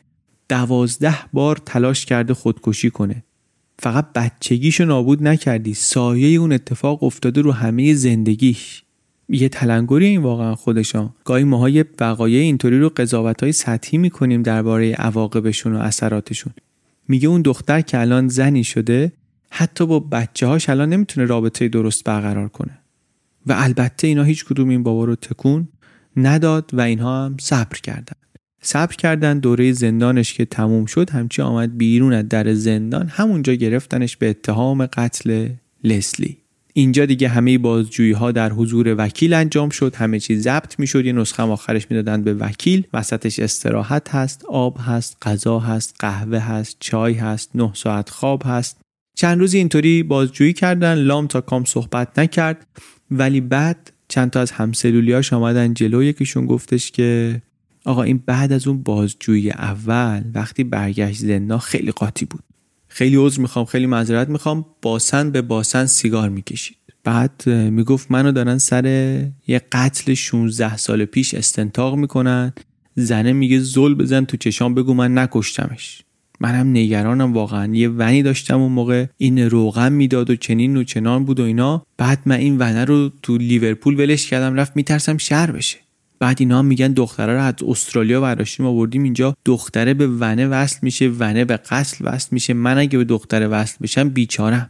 [0.50, 3.24] دوازده بار تلاش کرده خودکشی کنه.
[3.80, 5.74] فقط بچگیشو نابود نکردی.
[5.74, 8.84] سایه اون اتفاق افتاده رو همه زندگیش.
[9.30, 11.13] یه تلنگری این واقعا خودشان.
[11.25, 16.53] گاهی ماهای وقایع اینطوری رو قضاوت های سطحی می‌کنیم درباره عواقبشون و اثراتشون.
[17.07, 19.11] میگه اون دختر که الان زنی شده
[19.49, 22.80] حتی با بچه هاش الان نمی‌تونه رابطه درست برقرار کنه.
[23.45, 25.67] و البته اینا هیچ کدوم این بابا رو تکون
[26.17, 28.15] نداد و اینها هم صبر کردن.
[28.61, 34.17] صبر کردن دوره زندانش که تموم شد همچی آمد بیرون از در زندان همونجا گرفتنش
[34.17, 35.49] به اتهام قتل
[35.84, 36.38] لسلی.
[36.78, 39.95] اینجا دیگه همه بازجویی ها در حضور وکیل انجام شد.
[39.95, 41.05] همه چیز ضبط می‌شد.
[41.05, 42.88] یه نسخه آخرش می‌دادن به وکیل.
[42.93, 48.82] وسطش استراحت هست آب هست غذا هست قهوه هست چای هست نه ساعت خواب هست.
[49.15, 50.93] چند روزی اینطوری بازجویی کردن.
[50.93, 52.67] لام تا کام صحبت نکرد.
[53.11, 56.03] ولی بعد چند تا از همسلولیاش آمدن جلو.
[56.03, 57.41] یکیشون گفتش که
[57.86, 62.43] آقا این بعد از اون بازجویی اول وقتی برگشت زندان خیلی قاطی بود.
[62.98, 64.66] خیلی عذر می‌خوام خیلی معذرت می‌خوام.
[64.82, 66.78] باسن به باسن سیگار می‌کشید.
[67.04, 68.86] بعد می‌گفت منو دارن سر
[69.48, 72.54] یه قتل 16 سال پیش استنتاق می‌کنن.
[72.95, 76.02] زنه میگه زل بزن تو چشام بگو من نکشتمش.
[76.39, 77.76] منم نگرانم واقعا.
[77.76, 79.06] یه ونی داشتم اون موقع.
[79.18, 81.86] این روغن می‌داد و چنین و چنان بود و اینا.
[81.98, 85.78] بعد من این ونه رو تو لیورپول ولش کردم رفت میترسم شهر بشه.
[86.20, 89.36] بعد اینا میگن دختره رو از استرالیا برداشتیم آوردیم اینجا.
[89.45, 92.53] دختره به ونه وصل میشه ونه به قتل وصل میشه.
[92.53, 94.70] من اگه به دختره وصل بشم بیچارم.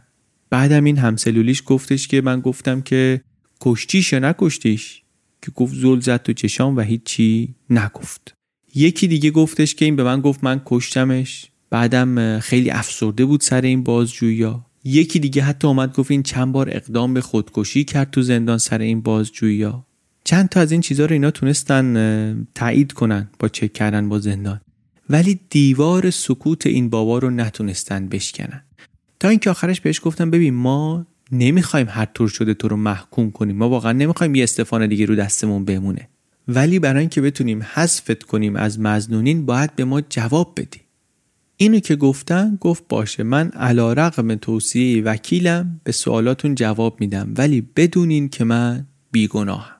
[0.50, 3.20] بعدم این همسلولیش گفتش که من گفتم که
[3.60, 5.02] کشتیش یا نکشتیش؟
[5.42, 8.34] که گفت زل زد تو چشام و هیچی نگفت.
[8.74, 11.50] یکی دیگه گفتش که این به من گفت من کشتمش.
[11.70, 16.68] بعدم خیلی افسرده بود سر این بازجویی یکی دیگه حتی اومد گفت این چند بار
[16.70, 19.72] اقدام به خودکشی کرد تو زندان سر این بازجویی
[20.28, 24.60] چند تا از این چیزها رو اینا تونستن تایید کنن با چک کردن با زندان.
[25.10, 28.62] ولی دیوار سکوت این بابا رو نتونستن بشکنن.
[29.20, 33.56] تا اینکه آخرش بهش گفتم ببین ما نمی‌خوایم هر طور شده تو رو محکوم کنیم.
[33.56, 36.08] ما واقعا نمی‌خوایم یه استفانه دیگه رو دستمون بمونه.
[36.48, 40.80] ولی برای اینکه بتونیم حذفت کنیم از مزنونین باید به ما جواب بدی.
[41.56, 43.22] اینو که گفتن گفت باشه.
[43.22, 47.32] من علا رقم توصیه وکیلم به سوالاتون جواب میدم.
[47.36, 49.77] ولی بدونین که من بیگناهم.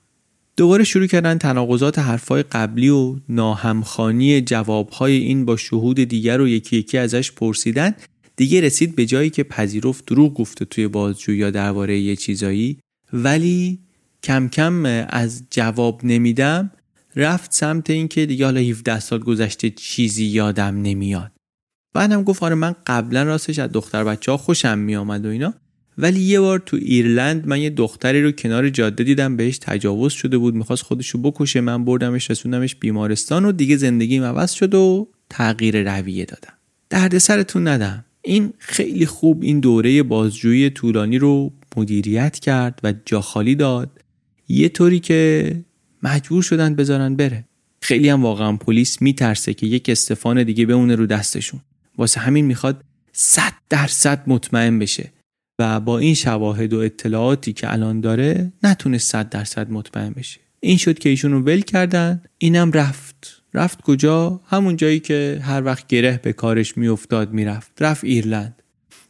[0.59, 6.77] دوباره شروع کردن تناقضات حرفای قبلی و ناهمخانی جوابهای این با شهود دیگر رو یکی
[6.77, 7.95] یکی ازش پرسیدن
[8.37, 12.79] دیگه رسید به جایی که پذیرفت دروغ گفته توی بازجو یا درباره یه چیزایی.
[13.13, 13.79] ولی
[14.23, 16.71] کم کم از جواب نمیدم
[17.17, 21.33] رفت سمت اینکه دیگه حالا 17 سال گذشته چیزی یادم نمیاد.
[21.95, 25.55] بعدم گفت آره من قبلا راستش از دختر بچه ها خوشم میآمد و اینا.
[25.99, 30.39] ولی یه بار تو ایرلند من یه دختری رو کنار جاده دیدم بهش تجاوز شده
[30.39, 35.95] بود می‌خواست خودشو بکشه من بردمش رسوندمش بیمارستان و دیگه زندگیم عوض شد و تغییر
[35.95, 36.53] رویه دادم.
[36.91, 38.05] درد سرتون ندم.
[38.23, 43.91] این خیلی خوب این دوره بازجویی طولانی رو مدیریت کرد و جا خالی داد.
[44.49, 45.53] یه طوری که
[46.03, 47.45] مجبور شدن بذارن بره.
[47.81, 51.61] خیلی هم واقعا پلیس میترسه که یک استفان دیگه بمونه رو دستشون.
[51.99, 55.11] واسه همین می‌خواد صد درصد مطمئن بشه.
[55.59, 60.41] و با این شواهد و اطلاعاتی که الان داره نتونست صد درصد مطمئن بشه.
[60.61, 63.43] این شد که ایشون رو ول کردن اینم رفت.
[63.55, 67.83] رفت کجا؟ همون جایی که هر وقت گره به کارش میافتاد می‌رفت.
[67.83, 68.63] رفت ایرلند.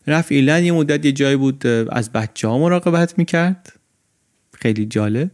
[0.06, 3.72] رفت ایرلند یه مدت یه جایی بود از بچه ها مراقبت می‌کرد.
[4.54, 5.30] خیلی جالب.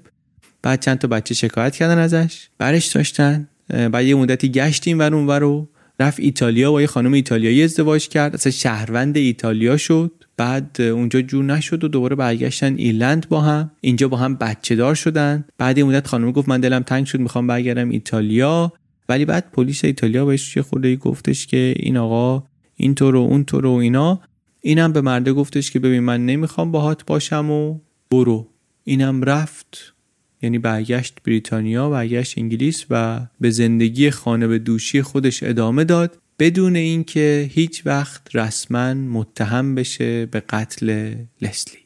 [0.62, 3.48] بعد چند تا بچه شکایت کردن ازش برش داشتن.
[3.68, 5.68] بعد یه مدتی گشتیم ور اون رو
[6.00, 8.34] رفت ایتالیا با یه خانم ایتالیایی ازدواج کرد.
[8.34, 10.23] اصلا شهروند ایتالیا شد.
[10.36, 13.70] بعد اونجا جور نشد و دوباره برگشتن ایرلند با هم.
[13.80, 15.44] اینجا با هم بچه دار شدن.
[15.58, 18.72] بعد یه مدت خانم گفت من دلم تنگ شد می‌خوام برگردم ایتالیا.
[19.08, 22.44] ولی بعد پلیس ایتالیا بهش یه خورده گفتش که این آقا
[22.76, 24.20] اینطور و اونطور و اینا.
[24.60, 27.78] اینم به مرده گفتش که ببین من نمی‌خوام باهات باشم و
[28.10, 28.48] برو.
[28.84, 29.94] اینم رفت.
[30.42, 36.18] یعنی برگشت بریتانیا برگشت انگلیس و به زندگی خانه به دوشی خودش ادامه داد.
[36.38, 41.83] بدون اینکه هیچ وقت رسما متهم بشه به قتل لسلی.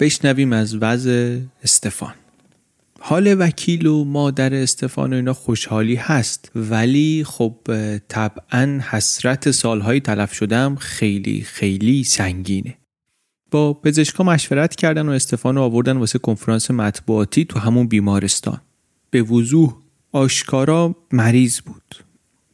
[0.00, 2.14] بشنویم از وضع استفان.
[3.00, 7.56] حال وکیل و مادر استفان و اینا خوشحالی هست ولی خب
[8.08, 12.76] طبعا حسرت سالهای تلف شدم خیلی خیلی سنگینه.
[13.50, 18.60] با پزشکا مشورت کردن و استفان رو آوردن واسه کنفرانس مطبوعاتی تو همون بیمارستان.
[19.10, 19.76] به وضوح
[20.12, 22.04] آشکارا مریض بود.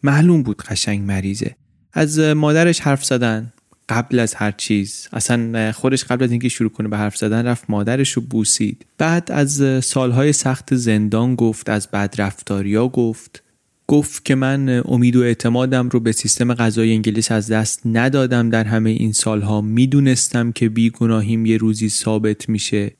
[0.02, 1.56] معلوم بود قشنگ مریضه.
[1.92, 3.52] از مادرش حرف زدن.
[3.88, 5.08] قبل از هر چیز.
[5.12, 8.86] اصلا خودش قبل از اینکه شروع کنه به حرف زدن رفت مادرش رو بوسید.
[8.98, 13.42] بعد از سالهای سخت زندان گفت از بدرفتاریا گفت.
[13.88, 18.50] گفت که من امید و اعتمادم رو به سیستم غذای انگلیس از دست ندادم.
[18.50, 22.92] در همه این سالها می‌دونستم که بیگناهیم یه روزی ثابت میشه.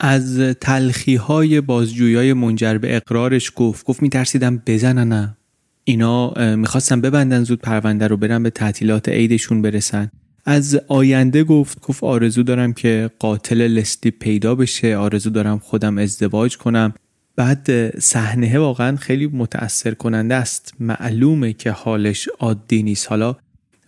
[0.00, 3.86] از تلخی های بازجویای منجر به اقرارش گفت.
[3.86, 5.36] گفت میترسیدم بزننم
[5.84, 10.10] اینا می‌خواستم ببندن زود پرونده رو برن به تعطیلات عیدشون برسن.
[10.44, 16.58] از آینده گفت گفت آرزو دارم که قاتل لستی پیدا بشه آرزو دارم خودم ازدواج
[16.58, 16.94] کنم.
[17.36, 20.74] بعد صحنه واقعا خیلی متأثر کننده است.
[20.80, 23.08] معلومه که حالش عادی نیست.
[23.08, 23.36] حالا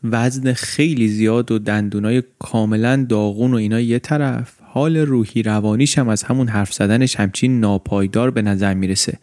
[0.04, 6.08] وزن خیلی زیاد و دندونای کاملا داغون و اینا یه طرف حال روحی روانیش هم
[6.08, 9.18] از همون حرف زدنش همچین ناپایدار به نظر می‌رسه.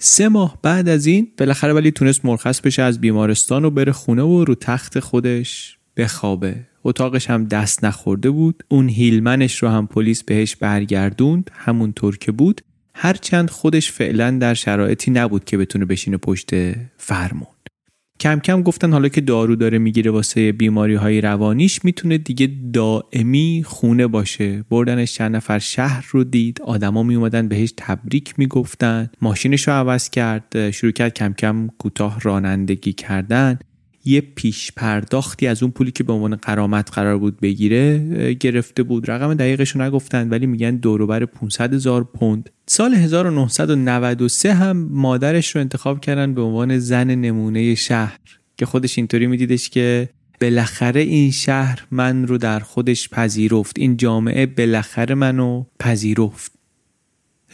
[0.00, 4.22] سه ماه بعد از این بالاخره ولی تونست مرخص بشه از بیمارستان و بره خونه
[4.22, 5.79] و رو تخت خودش.
[6.00, 6.54] بخوابه.
[6.84, 8.64] اتاقش هم دست نخورده بود.
[8.68, 11.50] اون هیلمنش رو هم پلیس بهش برگردوند.
[11.54, 12.60] همونطور که بود.
[12.94, 16.50] هرچند خودش فعلا در شرایطی نبود که بتونه بشینه پشت
[16.96, 17.46] فرمون.
[18.20, 23.62] کم کم گفتن حالا که دارو داره می‌گیره واسه بیماری های روانیش می‌تونه دیگه دائمی
[23.66, 24.64] خونه باشه.
[24.70, 26.62] بردنش چند نفر شهر رو دید.
[26.62, 29.10] آدما می اومدن بهش تبریک می‌گفتن.
[29.22, 30.70] ماشینش رو عوض کرد.
[30.70, 33.58] شروع کرد کم کم کوتاه رانندگی کردن.
[34.04, 39.10] یه پیش پرداختی از اون پولی که به عنوان قرامت قرار بود بگیره گرفته بود.
[39.10, 42.50] رقم دقیقش رو نگفتن ولی میگن دوروبر 500 هزار پوند.
[42.66, 48.18] سال 1993 هم مادرش رو انتخاب کردن به عنوان زن نمونه شهر
[48.56, 50.08] که خودش اینطوری میدیدش که
[50.40, 53.78] بالاخره این شهر من رو در خودش پذیرفت.
[53.78, 56.52] این جامعه بالاخره منو پذیرفت.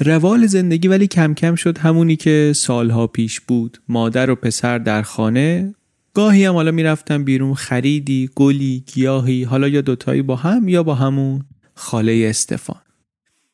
[0.01, 3.79] روال زندگی ولی کم کم شد همونی که سالها پیش بود.
[3.89, 5.75] مادر و پسر در خانه
[6.17, 10.95] گاهی هم حالا می‌رفتن بیرون خریدی گلی گیاهی حالا یا دوتایی با هم یا با
[10.95, 11.45] همون
[11.75, 12.81] خاله استفان.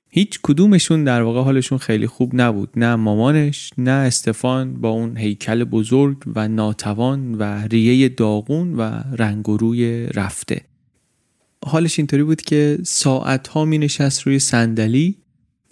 [0.08, 2.70] هیچ کدومشون در واقع حالشون خیلی خوب نبود.
[2.76, 9.48] نه مامانش نه استفان با اون هیکل بزرگ و ناتوان و ریه داغون و رنگ
[9.48, 10.60] و روی رفته.
[11.64, 15.16] حالش اینطوری بود که ساعت ها می نشست روی صندلی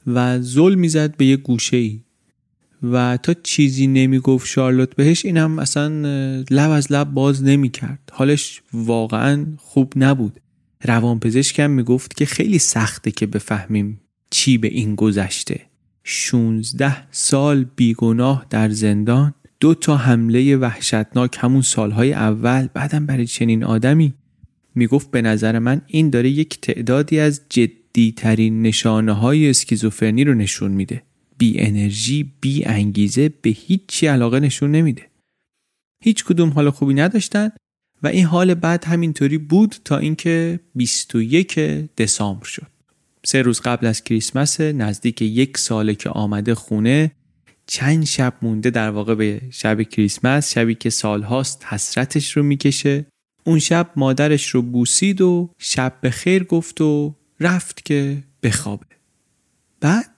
[0.06, 2.00] و زل می‌زد به یه گوشه ای
[2.82, 5.88] و تا چیزی نمی‌گفت شارلوت بهش اینم اصلا
[6.50, 8.12] لب از لب باز نمی‌کرد.
[8.12, 10.40] حالش واقعا خوب نبود.
[10.84, 14.00] روانپزشکم می‌گفت که خیلی سخته که بفهمیم
[14.30, 15.60] چی به این گذشته.
[16.04, 23.64] 16 سال بیگناه در زندان دو تا حمله وحشتناک همون سالهای اول بعدم برای چنین
[23.64, 24.14] آدمی.
[24.74, 30.70] می‌گفت به نظر من این داره یک تعدادی از جدیترین نشانه های اسکیزوفرنی رو نشون
[30.70, 31.02] میده.
[31.40, 35.06] بی انرژی بی انگیزه به هیچی علاقه نشون نمیده.
[36.04, 37.50] هیچ کدوم حال خوبی نداشتن
[38.02, 41.58] و این حال بعد همینطوری بود تا اینکه 21
[41.98, 42.66] دسامبر شد.
[43.24, 47.12] سه روز قبل از کریسمس نزدیک یک ساله که آمده خونه
[47.66, 53.06] چند شب مونده در واقع به شب کریسمس شبی که سالهاست حسرتش رو می‌کشه.
[53.44, 58.86] اون شب مادرش رو بوسید و شب به خیر گفت و رفت که بخوابه.
[59.80, 60.09] بعد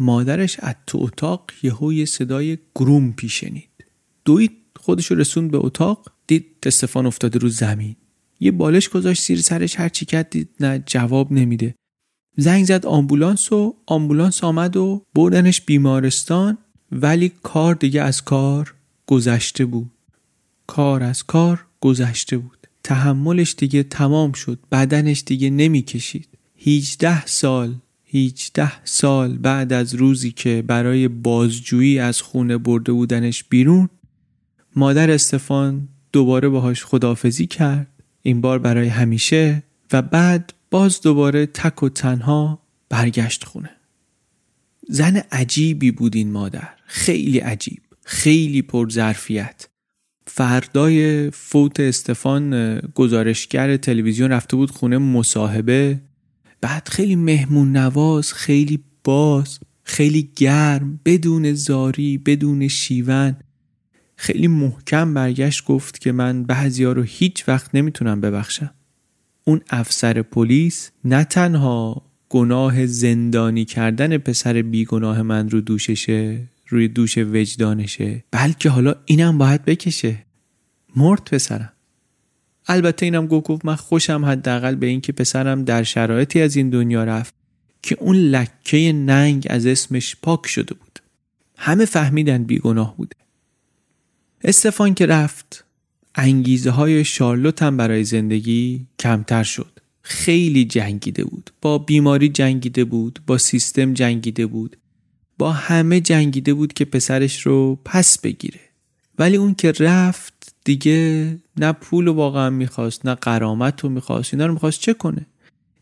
[0.00, 3.68] مادرش از تو اتاق یهو یه صدای گروم پیشنید.
[4.24, 7.96] دوید خودش رسوند به اتاق دید استفان افتاده رو زمین.
[8.40, 11.74] یه بالش گذاشت زیر سرش هر چی کرد دید نه جواب نمیده.
[12.36, 16.58] زنگ زد آمبولانس و آمبولانس آمد و بردنش بیمارستان
[16.92, 18.74] ولی کار دیگه از کار
[19.06, 19.90] گذشته بود.
[20.66, 22.66] کار از کار گذشته بود.
[22.84, 26.28] تحملش دیگه تمام شد بدنش دیگه نمی‌کشید.
[26.66, 27.74] 18 سال
[28.12, 33.88] 18 سال بعد از روزی که برای بازجویی از خونه برده بودنش بیرون
[34.76, 37.86] مادر استفان دوباره باهاش خدافزی کرد
[38.22, 43.70] این بار برای همیشه و بعد باز دوباره تک و تنها برگشت خونه.
[44.88, 49.66] زن عجیبی بود این مادر خیلی عجیب خیلی پرظرفیت.
[50.26, 56.00] فردای فوت استفان گزارشگر تلویزیون رفته بود خونه مصاحبه
[56.60, 63.36] بعد خیلی مهمون نواز خیلی باز خیلی گرم بدون زاری بدون شیون.
[64.16, 68.70] خیلی محکم برگشت گفت که من بعضیا رو هیچ وقت نمی‌تونم ببخشم.
[69.44, 77.18] اون افسر پلیس نه تنها گناه زندانی کردن پسر بیگناه من رو دوششه روی دوش
[77.18, 80.26] وجدانشه بلکه حالا اینم باید بکشه.
[80.96, 81.72] مرد پسرم.
[82.70, 87.04] البته اینم گفت گفت من خوشم حداقل به اینکه پسرم در شرایطی از این دنیا
[87.04, 87.34] رفت
[87.82, 90.98] که اون لکه ننگ از اسمش پاک شده بود.
[91.56, 93.16] همه فهمیدن بیگناه بوده.
[94.44, 95.64] استفان که رفت
[96.14, 99.80] انگیزه های شارلوت هم برای زندگی کمتر شد.
[100.02, 101.50] خیلی جنگیده بود.
[101.60, 104.76] با بیماری جنگیده بود با سیستم جنگیده بود
[105.38, 108.60] با همه جنگیده بود که پسرش رو پس بگیره.
[109.18, 110.39] ولی اون که رفت
[110.70, 114.34] دیگه نه پول واقعا می‌خواست نه قرامت رو می‌خواست.
[114.34, 115.26] اینا رو می‌خواست چه کنه؟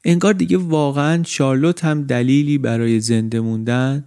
[0.05, 4.05] انگار دیگه واقعا شارلوت هم دلیلی برای زنده موندن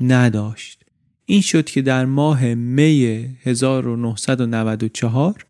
[0.00, 0.84] نداشت.
[1.26, 5.46] این شد که در ماه می 1994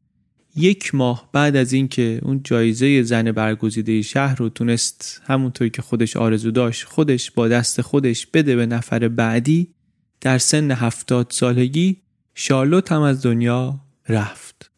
[0.56, 6.16] یک ماه بعد از اینکه اون جایزه زن برگزیده شهر رو تونست همونطوری که خودش
[6.16, 9.74] آرزو داشت خودش با دست خودش بده به نفر بعدی
[10.20, 11.96] در سن هفتاد سالگی
[12.34, 14.69] شارلوت هم از دنیا رفت.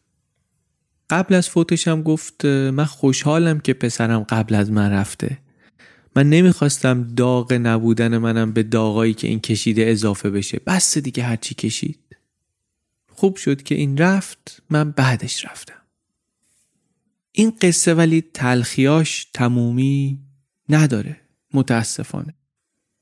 [1.13, 5.37] قبل از فوتش هم گفت من خوشحالم که پسرم قبل از من رفته.
[6.15, 10.61] من نمی‌خواستم داغ نبودن منم به داغایی که این کشیده اضافه بشه.
[10.67, 11.99] بس دیگه هرچی کشید.
[13.07, 15.81] خوب شد که این رفت من بعدش رفتم.
[17.31, 20.19] این قصه ولی تلخیاش تمومی
[20.69, 21.17] نداره
[21.53, 22.33] متاسفانه.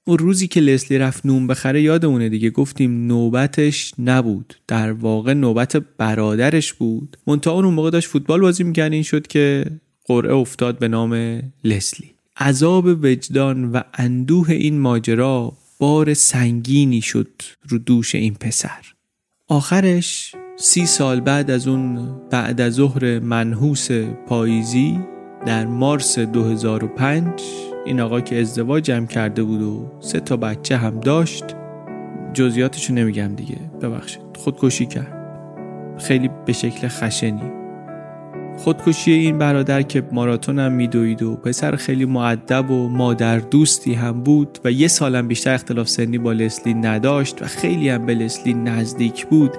[0.05, 4.55] اون روزی که لسلی رفت نون بخره یادمونه دیگه گفتیم نوبتش نبود.
[4.67, 7.17] در واقع نوبت برادرش بود.
[7.27, 9.65] منتها اون موقع داشت فوتبال بازی می‌کرد این شد که
[10.05, 12.11] قرعه افتاد به نام لسلی.
[12.37, 18.85] عذاب وجدان و اندوه این ماجرا بار سنگینی شد رو دوش این پسر.
[19.47, 23.91] آخرش سی سال بعد از اون بعد از ظهر منحوس
[24.27, 24.99] پاییزی
[25.45, 30.99] در مارس 2005 این آقا که ازدواج هم کرده بود و سه تا بچه هم
[30.99, 31.43] داشت
[32.33, 33.57] جزئیاتشو نمیگم دیگه.
[33.81, 34.21] ببخشید.
[34.37, 35.13] خودکشی کرد.
[35.97, 37.51] خیلی به شکل خشنی.
[38.57, 44.23] خودکشی این برادر که ماراتون هم میدوید و پسر خیلی معدب و مادر دوستی هم
[44.23, 48.53] بود و یه سالم بیشتر اختلاف سنی با لسلی نداشت و خیلی هم به لسلی
[48.53, 49.51] نزدیک بود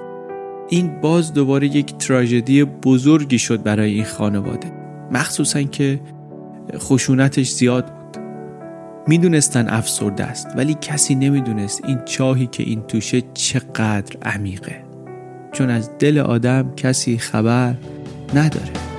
[0.69, 4.71] این باز دوباره یک تراژدی بزرگی شد برای این خانواده.
[5.11, 5.99] مخصوصا که
[6.77, 8.02] خشونتش زیاد بود.
[9.07, 14.83] می‌دونستن افسرده است ولی کسی نمی‌دونست این چاهی که این توشه چقدر عمیقه.
[15.51, 17.75] چون از دل آدم کسی خبر
[18.35, 18.92] نداره.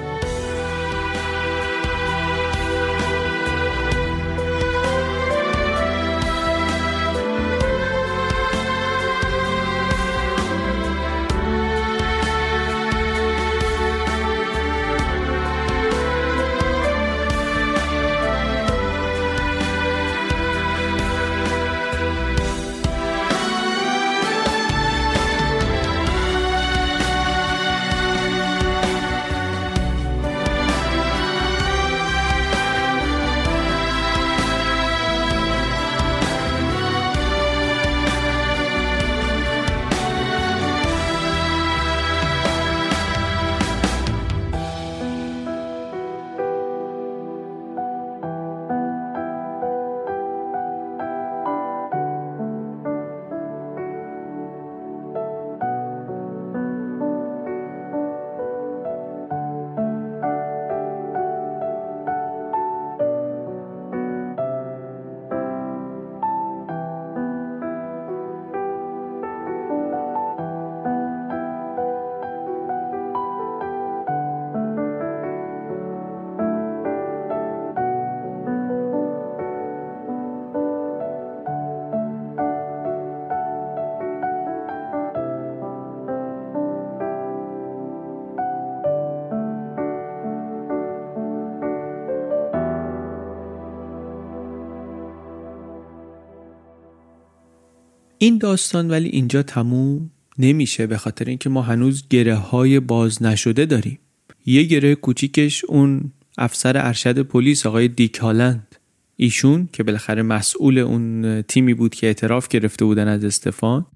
[98.45, 103.99] داستان ولی اینجا تموم نمیشه به خاطر اینکه ما هنوز گره های باز نشده داریم.
[104.47, 108.77] یه گره کوچیکش اون افسر ارشد پلیس آقای دیک هالند.
[109.17, 113.87] ایشون که بالاخره مسئول اون تیمی بود که اعتراف گرفته بودن از استفان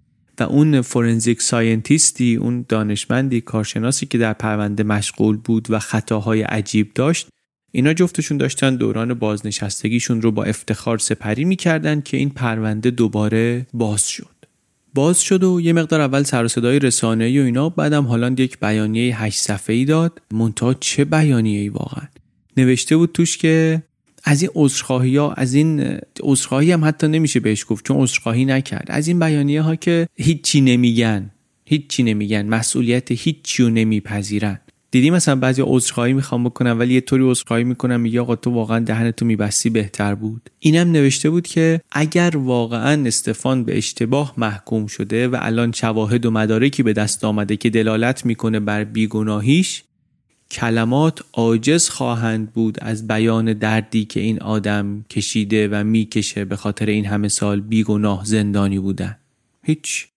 [0.40, 6.94] و اون فورنزیک ساینتیستی اون دانشمندی کارشناسی که در پرونده مشغول بود و خطاهای عجیب
[6.94, 7.28] داشت
[7.72, 14.09] اینا جفتشون داشتن دوران بازنشستگیشون رو با افتخار سپری می‌کردن که این پرونده دوباره باز
[14.09, 14.38] شد.
[14.99, 19.22] باز شد و یه مقدار اول سر صدای رسانه‌ای و اینا بعدم هالند یک بیانیه
[19.22, 20.22] هشت صفحه‌ای داد.
[20.32, 22.09] منتها چه بیانیه‌ای واقعا؟
[22.57, 23.82] نوشته بود توش که
[24.24, 28.86] از این عذرخواهی ها از این عذرخواهی هم حتی نمیشه بهش گفت چون عذرخواهی نکرد.
[28.88, 31.30] از این بیانیه ها که هیچی نمیگن
[31.64, 34.61] هیچی نمیگن مسئولیت هیچی رو نمیپذیرن.
[34.91, 38.78] دیدی مثلا بعضی عذرخواهی می‌خوام بکنم ولی یه طوری عذرخواهی می‌کنم میگه آقا تو واقعا
[38.78, 40.51] دهنتو میبستی بهتر بود.
[40.59, 46.30] اینم نوشته بود که اگر واقعا استفان به اشتباه محکوم شده و الان شواهد و
[46.30, 49.82] مدارکی به دست آمده که دلالت می‌کنه بر بیگناهیش
[50.51, 56.86] کلمات عاجز خواهند بود از بیان دردی که این آدم کشیده و می‌کشه به خاطر
[56.86, 59.16] این همه سال بیگناه زندانی بودن.
[59.62, 60.09] هیچ.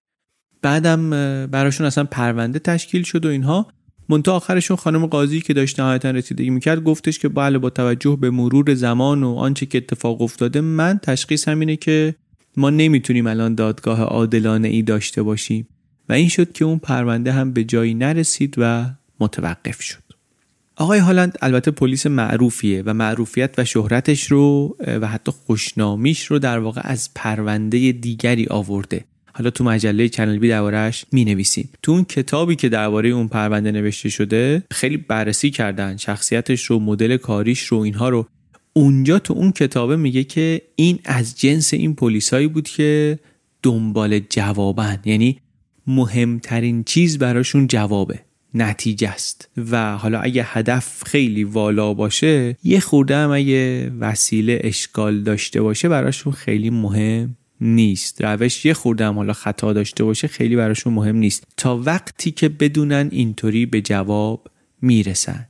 [0.62, 1.10] بعدم
[1.46, 3.72] براشون اصلا پرونده تشکیل شد و اینها.
[4.12, 8.30] منتها آخرشون خانم قاضی که داشت نهایتا رسیدگی می‌کرد گفتش که بله با توجه به
[8.30, 12.14] مرور زمان و آنچه که اتفاق افتاده من تشخیص همینه که
[12.56, 15.68] ما نمی‌تونیم الان دادگاه عادلانه ای داشته باشیم.
[16.08, 18.90] و این شد که اون پرونده هم به جایی نرسید و
[19.20, 20.02] متوقف شد.
[20.76, 26.58] آقای هالند البته پلیس معروفیه و معروفیت و شهرتش رو و حتی خوشنامیش رو در
[26.58, 29.04] واقع از پرونده دیگری آورده.
[29.34, 33.70] حالا تو مجله چنل بی دربارهش می نویسیم تو اون کتابی که درباره اون پرونده
[33.72, 38.26] نوشته شده خیلی بررسی کردن شخصیتش رو مدل کاریش رو اینها رو.
[38.72, 43.18] اونجا تو اون کتابه میگه که این از جنس این پلیسایی بود که
[43.62, 44.98] دنبال جوابن.
[45.04, 45.38] یعنی
[45.86, 48.20] مهمترین چیز براشون جوابه
[48.54, 49.48] نتیجه است.
[49.70, 55.88] و حالا اگه هدف خیلی والا باشه یه خورده هم اگه وسیله اشکال داشته باشه
[55.88, 58.24] براشون خیلی مهم نیست.
[58.24, 61.44] روش یه خوردم حالا خطا داشته باشه خیلی براشون مهم نیست.
[61.56, 64.48] تا وقتی که بدونن اینطوری به جواب
[64.82, 65.46] می‌رسن.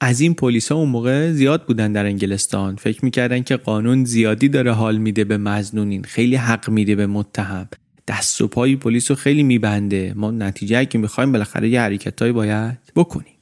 [0.00, 2.76] از این پلیس ها اون موقع زیاد بودن در انگلستان.
[2.76, 6.02] فکر می‌کردن که قانون زیادی داره حال میده به مزنونین.
[6.02, 7.68] خیلی حق میده به متهم.
[8.08, 10.12] دست و پای پلیس رو خیلی میبنده.
[10.16, 13.34] ما نتیجه که می‌خوایم بالاخره یه حرکتهایی باید بکنیم.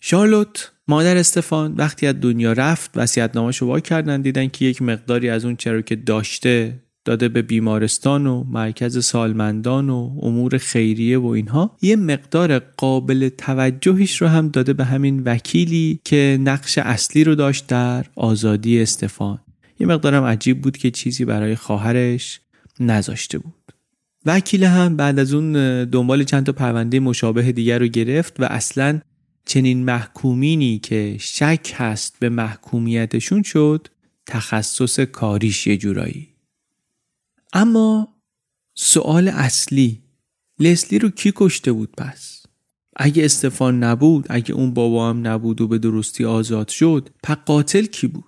[0.00, 5.44] شارلوت مادر استفان وقتی از دنیا رفت رو وا کردن دیدن که یک مقداری از
[5.44, 11.76] اون چرا که داشته داده به بیمارستان و مرکز سالمندان و امور خیریه و اینها
[11.82, 17.66] یه مقدار قابل توجهش رو هم داده به همین وکیلی که نقش اصلی رو داشت
[17.66, 19.38] در آزادی استفان.
[19.80, 22.40] یه مقدارم عجیب بود که چیزی برای خواهرش
[22.80, 23.54] نذاشته بود.
[24.26, 25.52] وکیل هم بعد از اون
[25.84, 29.00] دنبال چند تا پرونده مشابه دیگر رو گرفت و اصلا
[29.44, 33.88] چنین محکومینی که شک هست به محکومیتشون شد
[34.26, 36.28] تخصص کاریش یه جورایی
[37.52, 38.08] اما
[38.74, 40.02] سوال اصلی
[40.58, 42.42] لسلی رو کی کشته بود پس؟
[42.96, 47.84] اگه استفان نبود اگه اون بابا هم نبود و به درستی آزاد شد پس قاتل
[47.84, 48.24] کی بود؟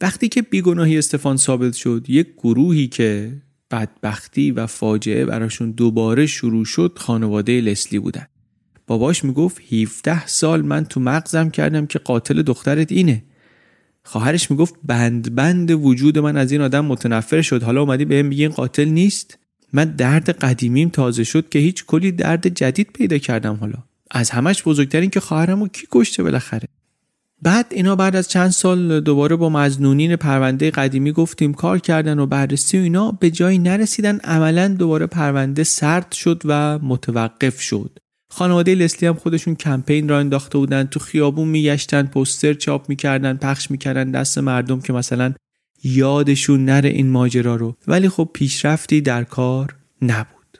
[0.00, 6.64] وقتی که بیگناهی استفان ثابت شد یک گروهی که بدبختی و فاجعه براشون دوباره شروع
[6.64, 8.26] شد خانواده لسلی بودن
[8.88, 13.22] باباش می‌گفت 17 سال من تو مغزم کردم که قاتل دخترت اینه.
[14.02, 17.62] خواهرش می‌گفت بند بند وجود من از این آدم متنفر شد.
[17.62, 19.38] حالا اومدی بهم میگی این قاتل نیست؟
[19.72, 23.78] من درد قدیمیم تازه شد که هیچ کلی درد جدید پیدا کردم حالا.
[24.10, 26.68] از همش بزرگتر این که خواهرمو کی کشته بالاخره؟
[27.42, 32.26] بعد اینا بعد از چند سال دوباره با مزنونین پرونده قدیمی گفتیم کار کردن و
[32.26, 33.12] بررسی و اینا.
[33.12, 37.98] به جایی نرسیدن عملا دوباره پرونده سرد شد و متوقف شد.
[38.30, 43.70] خانواده لسلی هم خودشون کمپین را انداخته بودن تو خیابون میگشتن پوستر چاپ می‌کردن پخش
[43.70, 45.34] می‌کردن دست مردم که مثلا
[45.84, 47.76] یادشون نره این ماجرا رو.
[47.86, 50.58] ولی خب پیشرفتی در کار نبود.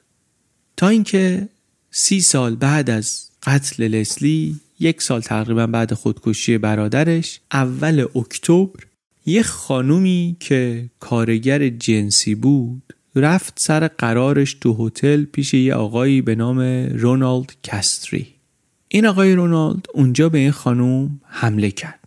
[0.77, 1.49] تا اینکه
[1.91, 8.85] سی سال بعد از قتل لسلی یک سال تقریبا بعد خودکشی برادرش اول اکتبر
[9.27, 16.35] یه خانومی که کارگر جنسی بود رفت سر قرارش تو هتل پیش یه آقایی به
[16.35, 16.61] نام
[16.95, 18.27] رونالد کستری
[18.89, 22.01] این آقای رونالد اونجا به این خانوم حمله کرد.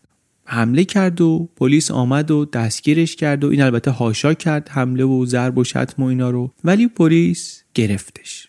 [0.46, 5.26] حمله کرد و پلیس آمد و دستگیرش کرد و این البته هاشا کرد حمله و
[5.26, 8.48] ضرب و شتم و اینا رو ولی پلیس گرفتش.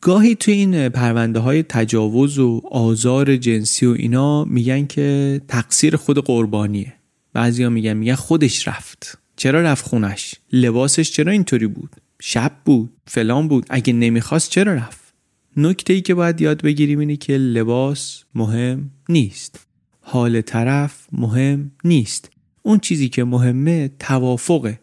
[0.00, 6.18] گاهی توی این پرونده های تجاوز و آزار جنسی و اینا میگن که تقصیر خود
[6.18, 6.94] قربانیه.
[7.32, 9.18] بعضیا میگن میگن خودش رفت.
[9.38, 15.14] چرا رفت خونش؟ لباسش چرا اینطوری بود؟ شب بود فلان بود اگه نمی‌خواست چرا رفت؟
[15.56, 19.66] نکته ای که باید یاد بگیریم اینه که لباس مهم نیست.
[20.00, 22.30] حال طرف مهم نیست.
[22.62, 24.80] اون چیزی که مهمه توافقه.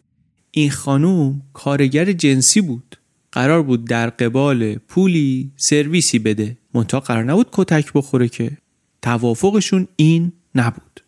[0.51, 2.95] این خانوم کارگر جنسی بود.
[3.31, 6.57] قرار بود در قبال پولی سرویسی بده.
[6.73, 8.57] منتها قرار نبود کتک بخوره که.
[9.01, 11.01] توافقشون این نبود.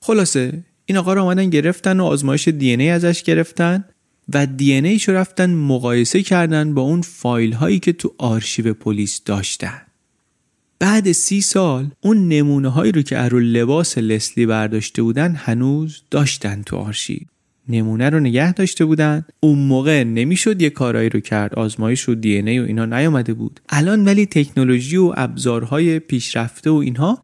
[0.00, 3.84] خلاصه این آقا رو آمدن گرفتن و آزمایش دی ان ای ازش گرفتن
[4.34, 9.20] و دی ان ایشو رفتن مقایسه کردن با اون فایل هایی که تو آرشیو پلیس
[9.24, 9.80] داشتن.
[10.78, 16.02] بعد سی سال اون نمونه هایی رو که از رو لباس لسلی برداشته بودن هنوز
[16.10, 17.18] داشتن تو آرشیو.
[17.68, 19.24] نمونه رو نگه داشته بودن.
[19.40, 21.54] اون موقع نمی‌شد یه کارایی رو کرد.
[21.54, 23.60] آزمایش و دی ای و اینا نیامده بود.
[23.68, 27.22] الان ولی تکنولوژی و ابزارهای پیشرفته و اینها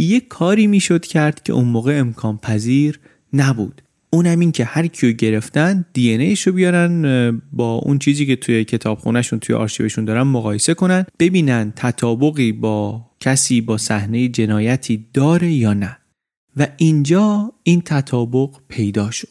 [0.00, 3.00] یه کاری می‌شد کرد که اون موقع امکان پذیر
[3.32, 3.82] نبود.
[4.10, 8.64] اونم این که هر کیو گرفتن دی ان رو بیارن با اون چیزی که توی
[8.64, 15.72] کتابخونهشون توی آرشیوشون دارن مقایسه کنن ببینن تطابقی با کسی با صحنه جنایتی داره یا
[15.72, 15.96] نه.
[16.56, 19.28] و اینجا این تطابق پیدا شد.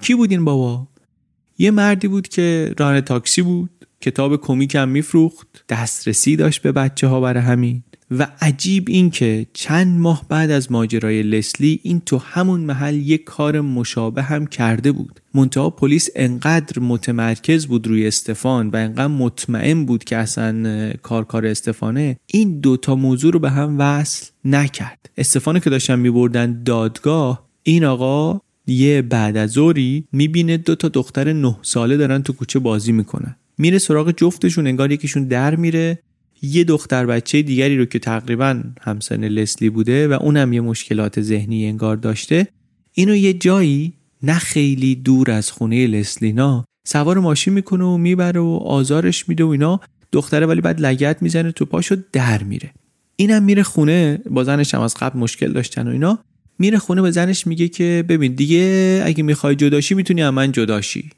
[0.00, 0.88] کی بود این بابا؟
[1.58, 7.06] یه مردی بود که ران تاکسی بود کتاب کمیک هم میفروخت دسترسی داشت به بچه
[7.06, 7.82] ها برای همین.
[8.10, 13.24] و عجیب این که چند ماه بعد از ماجرای لسلی این تو همون محل یک
[13.24, 15.20] کار مشابه هم کرده بود.
[15.34, 22.16] منتها پلیس انقدر متمرکز بود روی استفان و انقدر مطمئن بود که اصلا کارکار استفانه
[22.26, 25.10] این دوتا موضوع رو به هم وصل نکرد.
[25.18, 31.32] استفانه که داشتن میبردن دادگاه این آقا یه بعد از ظهری می‌بینه دو تا دختر
[31.32, 33.36] نه ساله دارن تو کوچه بازی می‌کنن.
[33.58, 35.98] میره سراغ جفتشون انگار یکیشون در میره.
[36.42, 41.66] یه دختر بچه دیگری رو که تقریبا همسن لسلی بوده و اونم یه مشکلات ذهنی
[41.66, 42.48] انگار داشته
[42.92, 43.92] اینو یه جایی
[44.22, 49.48] نه خیلی دور از خونه لسلینا سوار ماشین می‌کنه و می‌بره و آزارش میده و
[49.48, 49.80] اینا.
[50.12, 52.70] دختره ولی بعد لگت می‌زنه تو پاشو در میره.
[53.16, 56.18] اینم میره خونه با زنش هم از قبل مشکل داشتن و اینا.
[56.58, 61.10] میره خونه به زنش میگه که ببین دیگه اگه می‌خوای جداشی می‌تونی من جداشی.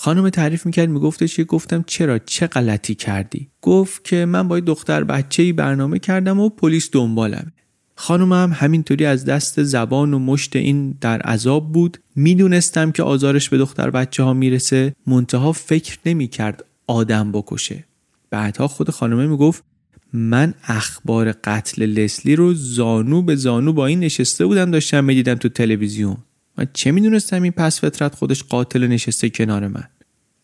[0.00, 5.04] خانم تعریف می‌کرد میگفتش که گفتم چرا چه غلطی کردی؟ گفت که من با دختر
[5.04, 7.52] بچه ای برنامه کردم و پلیس دنبالمه
[7.94, 11.98] خانم هم همینطوری از دست زبان و مشت این در عذاب بود.
[12.16, 14.94] می‌دونستم که آزارش به دختر بچه ها می‌رسه.
[15.06, 17.84] منتها فکر نمی‌کرد آدم بکشه.
[18.30, 19.64] بعدها خود خانمه می‌گفت
[20.12, 25.48] من اخبار قتل لسلی رو زانو به زانو با این نشسته بودم داشتم می‌دیدم تو
[25.48, 26.16] تلویزیون.
[26.58, 29.84] من چه می‌دونستم این پس فطرت خودش قاتل نشسته کنار من؟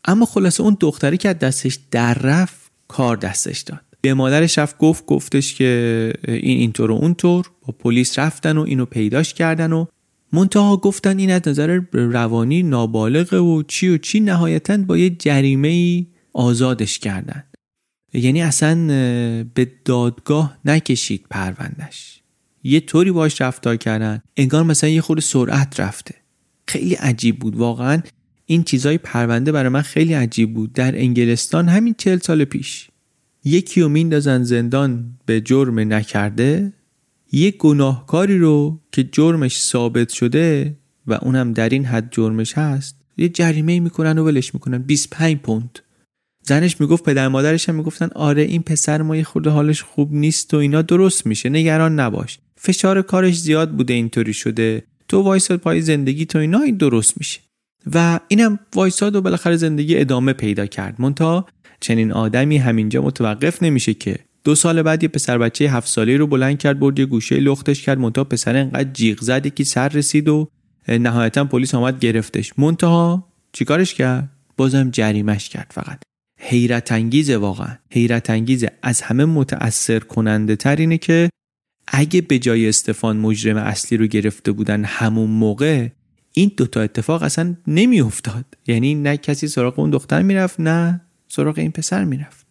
[0.05, 3.81] اما خلاصه اون دختری که از دستش در رفت کار دستش داد.
[4.01, 7.51] به مادرش رفت گفت گفتش که این اینطور و اونطور.
[7.67, 9.87] با پلیس رفتن و اینو پیداش کردن و
[10.33, 15.69] منتها گفتن این از نظر روانی نابالغه و چی و چی نهایتا با یه جریمه
[15.69, 17.45] ای آزادش کردن.
[18.13, 18.87] یعنی اصلا
[19.55, 22.23] به دادگاه نکشید پروندش
[22.65, 26.15] یه طوری باش رفتار کردن انگار مثلا یه خود سرعت رفته.
[26.69, 27.57] خیلی عجیب بود.
[27.57, 28.03] واقعا
[28.47, 30.73] این چیزای پرونده برای من خیلی عجیب بود.
[30.73, 32.89] در انگلستان همین چل سال پیش
[33.45, 36.73] یکی رو میندازن زندان به جرم نکرده
[37.33, 40.77] یک گناهکاری رو که جرمش ثابت شده
[41.07, 44.79] و اونم در این حد جرمش هست یه جریمه می‌کنن و ولش می‌کنن.
[44.79, 45.79] 25 پوند.
[46.43, 50.55] زنش می‌گفت پدر مادرش هم می‌گفتن آره این پسر ما یه خورده حالش خوب نیست
[50.55, 51.49] و اینا درست میشه.
[51.49, 52.39] نگران نباش.
[52.65, 54.85] فشار کارش زیاد بوده اینطوری شده.
[55.09, 57.41] تو وایساد پای زندگی تو اینا این درست میشه.
[57.95, 60.95] و اینم وایساد و بالاخره زندگی ادامه پیدا کرد.
[60.99, 61.47] مونتا
[61.81, 66.27] چنین آدمی همینجا متوقف نمیشه که دو سال بعد یه پسر بچه هفت ساله رو
[66.27, 67.99] بلند کرد برد یه گوشه لختش کرد.
[67.99, 70.49] منتها پسر انقدر جیغ زد که سر رسید و
[70.89, 72.53] نهایتا پلیس آمد گرفتش.
[72.59, 76.03] منتها چیکارش کرد؟ بازم جریمش کرد فقط.
[76.41, 77.77] حیرت انگیزه واقعا.
[77.91, 78.71] حیرت انگیزه.
[78.83, 81.31] از همه متأثر کننده تر اینه که
[81.87, 85.89] اگه به جای استفان مجرم اصلی رو گرفته بودن همون موقع
[86.33, 88.45] این دوتا اتفاق اصلا نمیافتاد.
[88.67, 92.47] یعنی نه کسی سراغ اون دختر می‌رفت نه سراغ این پسر می‌رفت.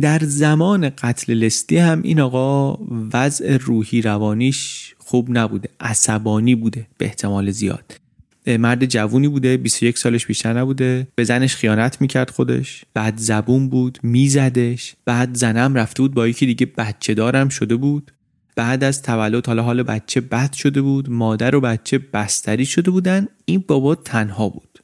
[0.00, 2.78] در زمان قتل لستی هم این آقا
[3.12, 8.00] وضع روحی روانیش خوب نبوده عصبانی بوده به احتمال زیاد.
[8.46, 11.06] مرد جوونی بوده 21 سالش بیشتر نبوده.
[11.14, 14.94] به زنش خیانت می‌کرد خودش بعد زبون بود میزدش.
[15.04, 18.12] بعد زنم رفته بود با یکی دیگه بچه دارم شده بود.
[18.56, 23.28] بعد از تولد حالا حال بچه بد شده بود مادر و بچه بستری شده بودن
[23.44, 24.78] این بابا تنها بود.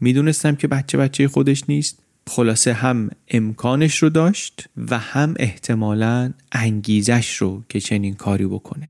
[0.00, 2.02] می‌دونستم که بچه بچه خودش نیست.
[2.28, 8.88] خلاصه هم امکانش رو داشت و هم احتمالا انگیزش رو که چنین کاری بکنه.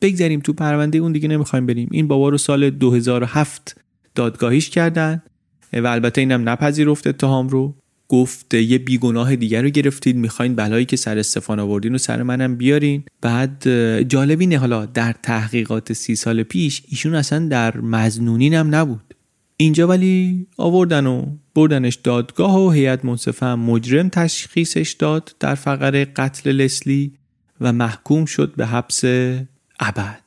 [0.00, 1.88] بگذاریم تو پرونده اون دیگه نمی‌خوایم بریم.
[1.92, 3.80] این بابا رو سال 2007
[4.14, 5.22] دادگاهیش کردن
[5.72, 7.74] و البته اینم نپذیرفت اتهام رو.
[8.08, 12.56] گفت یه بیگناه دیگر رو گرفتید می‌خواین بلایی که سر استفان آوردین و سر منم
[12.56, 13.02] بیارین.
[13.20, 13.68] بعد
[14.02, 19.14] جالبینه حالا در تحقیقات سی سال پیش ایشون اصلا در مزنونین نبود.
[19.56, 26.04] اینجا ولی آوردن و بردنش دادگاه و هیئت منصفه هم مجرم تشخیصش داد در فقره
[26.04, 27.12] قتل لسلی
[27.60, 29.04] و محکوم شد به حبس
[29.80, 30.20] ابد.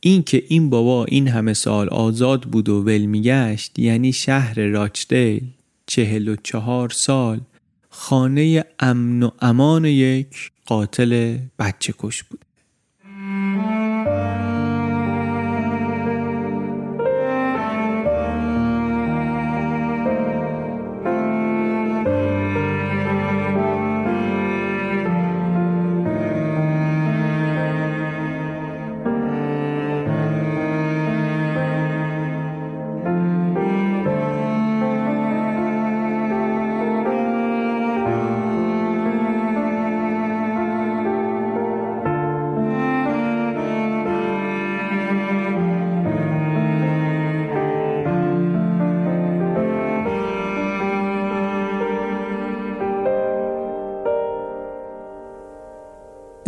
[0.00, 5.42] این که این بابا این همه سال آزاد بود و ول میگشت یعنی شهر راچدیل
[5.86, 7.40] چهل و چهار سال
[7.90, 12.45] خانه امن و امان یک قاتل بچه کش بود.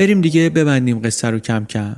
[0.08, 1.96] بریم دیگه ببندیم قصه رو کم کم.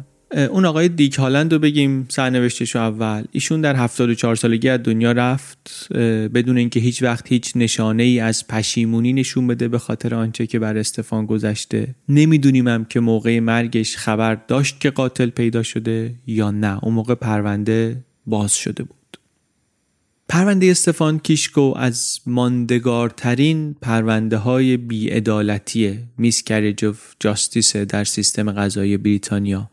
[0.50, 3.24] اون آقای دیک هالند رو بگیم سرنوشتش اول.
[3.32, 5.88] ایشون در 74 سالگی از دنیا رفت.
[6.34, 10.58] بدون اینکه هیچ وقت هیچ نشانه ای از پشیمونی نشون بده به خاطر آنچه که
[10.58, 11.94] بر استفان گذشته.
[12.08, 16.84] نمی‌دونیم هم که موقع مرگش خبر داشت که قاتل پیدا شده یا نه.
[16.84, 18.99] اون موقع پرونده باز شده بود.
[20.32, 29.70] پرونده استفان کیشکو از ماندگارترین پرونده های بیعدالتی miscarriage of justice در سیستم قضایی بریتانیا.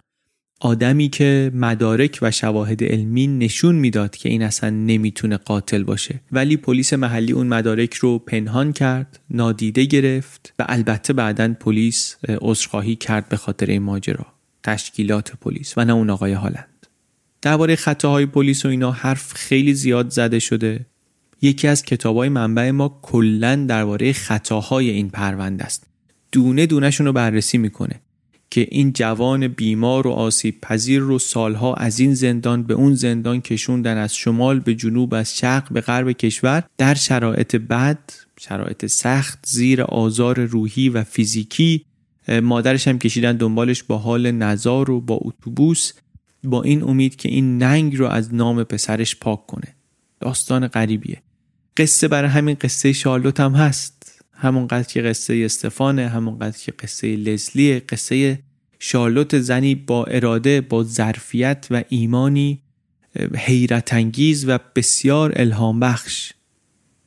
[0.61, 6.21] آدمی که مدارک و شواهد علمی نشون می‌داد که این اصلا نمی‌تونه قاتل باشه.
[6.31, 12.95] ولی پلیس محلی اون مدارک رو پنهان کرد نادیده گرفت و البته بعدا پلیس عذرخواهی
[12.95, 14.25] کرد به خاطر این ماجرا.
[14.63, 16.76] تشکیلات پلیس و نه اون آقای هالند.
[17.41, 20.85] درباره خطاهای پلیس و اینا حرف خیلی زیاد زده شده.
[21.41, 25.87] یکی از کتابای منبع ما کلا درباره خطاهای این پرونده است.
[26.31, 28.01] دونه دونهشون رو بررسی می‌کنه
[28.49, 33.41] که این جوان بیمار و آسیب پذیر رو سالها از این زندان به اون زندان
[33.41, 37.99] کشوندن از شمال به جنوب از شرق به غرب کشور در شرایط بد
[38.39, 41.85] شرایط سخت زیر آزار روحی و فیزیکی
[42.43, 45.91] مادرش هم کشیدن دنبالش با حال نزار و با اتوبوس.
[46.43, 49.75] با این امید که این ننگ رو از نام پسرش پاک کنه.
[50.19, 51.21] داستان غریبیه.
[51.77, 54.23] قصه برای همین قصه شارلوت هم هست.
[54.33, 57.79] همونقدر که قصه استفانه همونقدر که قصه لزلیه.
[57.79, 58.39] قصه
[58.79, 62.61] شارلوت زنی با اراده با ظرفیت و ایمانی
[63.35, 66.33] حیرت انگیز و بسیار الهام بخش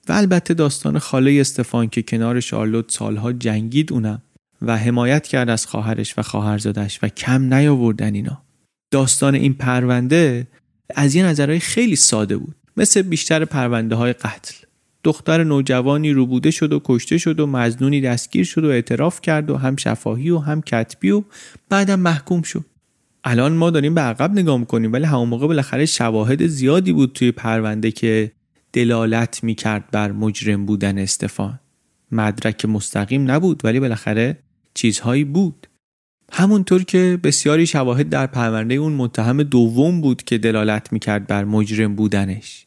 [0.09, 4.23] و البته داستان خاله استفان که کنار شارلوت سالها جنگید اونم
[4.63, 8.43] و حمایت کرد از خواهرش و خواهرزادش و کم نیاوردن اینا.
[8.91, 10.47] داستان این پرونده
[10.95, 12.55] از یه نظرهای خیلی ساده بود.
[12.77, 14.55] مثل بیشتر پرونده های قتل.
[15.05, 19.57] دختر نوجوانی روبوده شد و کشته شد و مزنونی دستگیر شد و اعتراف کرد و
[19.57, 21.23] هم شفاهی و هم کتبی و
[21.69, 22.65] بعدم محکوم شد.
[23.25, 27.33] الان ما داریم به عقب نگاه می‌کنیم ولی همون موقع بالاخره شواهد زیادی بود توی
[27.33, 28.33] پرونده که
[28.73, 31.61] دلالت می‌کرد بر مجرم بودن استفان.
[32.13, 34.39] مدرک مستقیم نبود ولی بالاخره
[34.75, 35.67] چیزهایی بود.
[36.31, 41.95] همونطور که بسیاری شواهد در پرونده اون متهم دوم بود که دلالت می‌کرد بر مجرم
[41.95, 42.67] بودنش.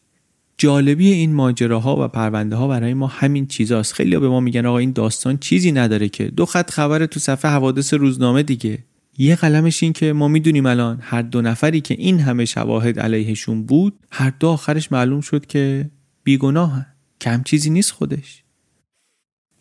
[0.57, 3.94] جالبی این ماجراها و پرونده ها برای ما همین چیزاست.
[3.94, 6.23] خیلی به ما میگن آقا این داستان چیزی نداره که.
[6.23, 8.80] دو خط خبر تو صفحه حوادث روزنامه دیگه.
[9.18, 13.64] یه قلمش این که ما می‌دونیم الان هر دو نفری که این همه شواهد علیهشون
[13.64, 15.90] بود هر دو آخرش معلوم شد که
[16.23, 16.85] بیگناه
[17.22, 18.43] کم چیزی نیست خودش.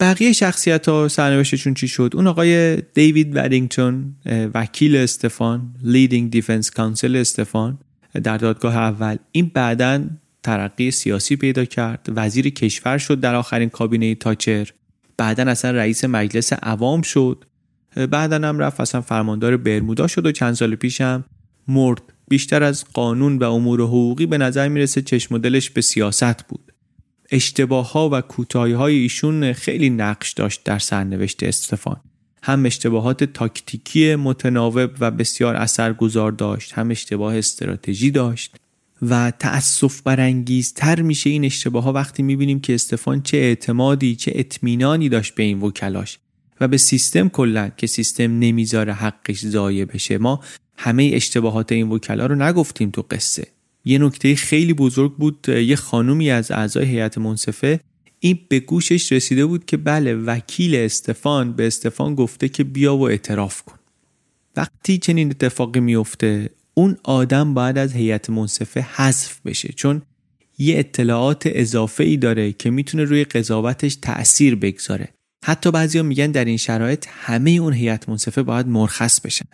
[0.03, 4.15] بقیه شخصیت ها سرنوشتشون چی شد؟ اون آقای دیوید ودینگتون
[4.55, 7.79] وکیل استفان leading defence counsel استفان
[8.24, 9.16] در دادگاه اول.
[9.33, 10.05] این بعدا
[10.43, 12.09] ترقی سیاسی پیدا کرد.
[12.16, 14.69] وزیر کشور شد در آخرین کابینه تاچر.
[15.16, 17.45] بعدا اصلا رئیس مجلس عوام شد.
[18.11, 21.24] بعدا هم رفت اصلا فرماندار برمودا شد و چند سال پیش هم
[21.69, 22.03] مرد.
[22.29, 26.72] بیشتر از قانون و امور حقوقی به نظر می‌رسه چشم دلش به سیاست بود.
[27.33, 32.01] اشتباه ها و کوتاهی های ایشون خیلی نقش داشت در سرنوشت استفان.
[32.43, 38.57] هم اشتباهات تاکتیکی متناوب و بسیار اثرگذار داشت هم اشتباه استراتژی داشت
[39.03, 45.09] و تأسف برانگیزتر میشه این اشتباه ها وقتی می‌بینیم که استفان چه اعتمادی چه اطمینانی
[45.09, 46.19] داشت به این وکلاش
[46.61, 50.41] و به سیستم کلا که سیستم نمی‌ذاره حقش ضایع بشه ما
[50.77, 53.47] همه اشتباهات این وکلا رو نگفتیم تو قصه.
[53.85, 57.81] یه نکته خیلی بزرگ بود یه خانومی از اعضای هیئت منصفه
[58.21, 63.09] این به گوشش رسیده بود که بله وکیل استفان به استفان گفته که بیا و
[63.09, 63.79] اعتراف کن.
[64.57, 70.03] وقتی چنین اتفاقی میفته اون آدم باید از هیئت منصفه حذف بشه چون
[70.59, 75.09] یه اطلاعات اضافه ای داره که می‌تونه روی قضاوتش تأثیر بگذاره.
[75.45, 79.47] حتی بعضیا میگن در این شرایط همه اون هیئت منصفه باید مرخص بشن.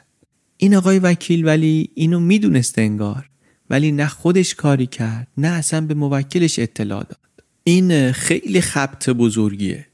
[0.57, 3.31] این آقای وکیل ولی اینو می‌دونسته انگار.
[3.70, 7.19] ولی نه خودش کاری کرد نه اصلا به موکلش اطلاع داد.
[7.65, 9.86] این خیلی خبط بزرگیه.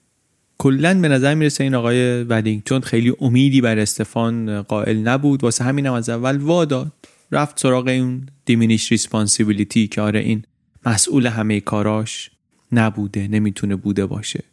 [0.58, 5.44] کلا به نظر می‌رسه این آقای ودینگتون خیلی امیدی بر استفان قائل نبود.
[5.44, 6.92] واسه همین هم از اول واداد
[7.32, 10.44] رفت سراغ اون diminished responsibility که آره این
[10.86, 12.30] مسئول همه کاراش
[12.72, 14.44] نبوده نمی‌تونه بوده باشه.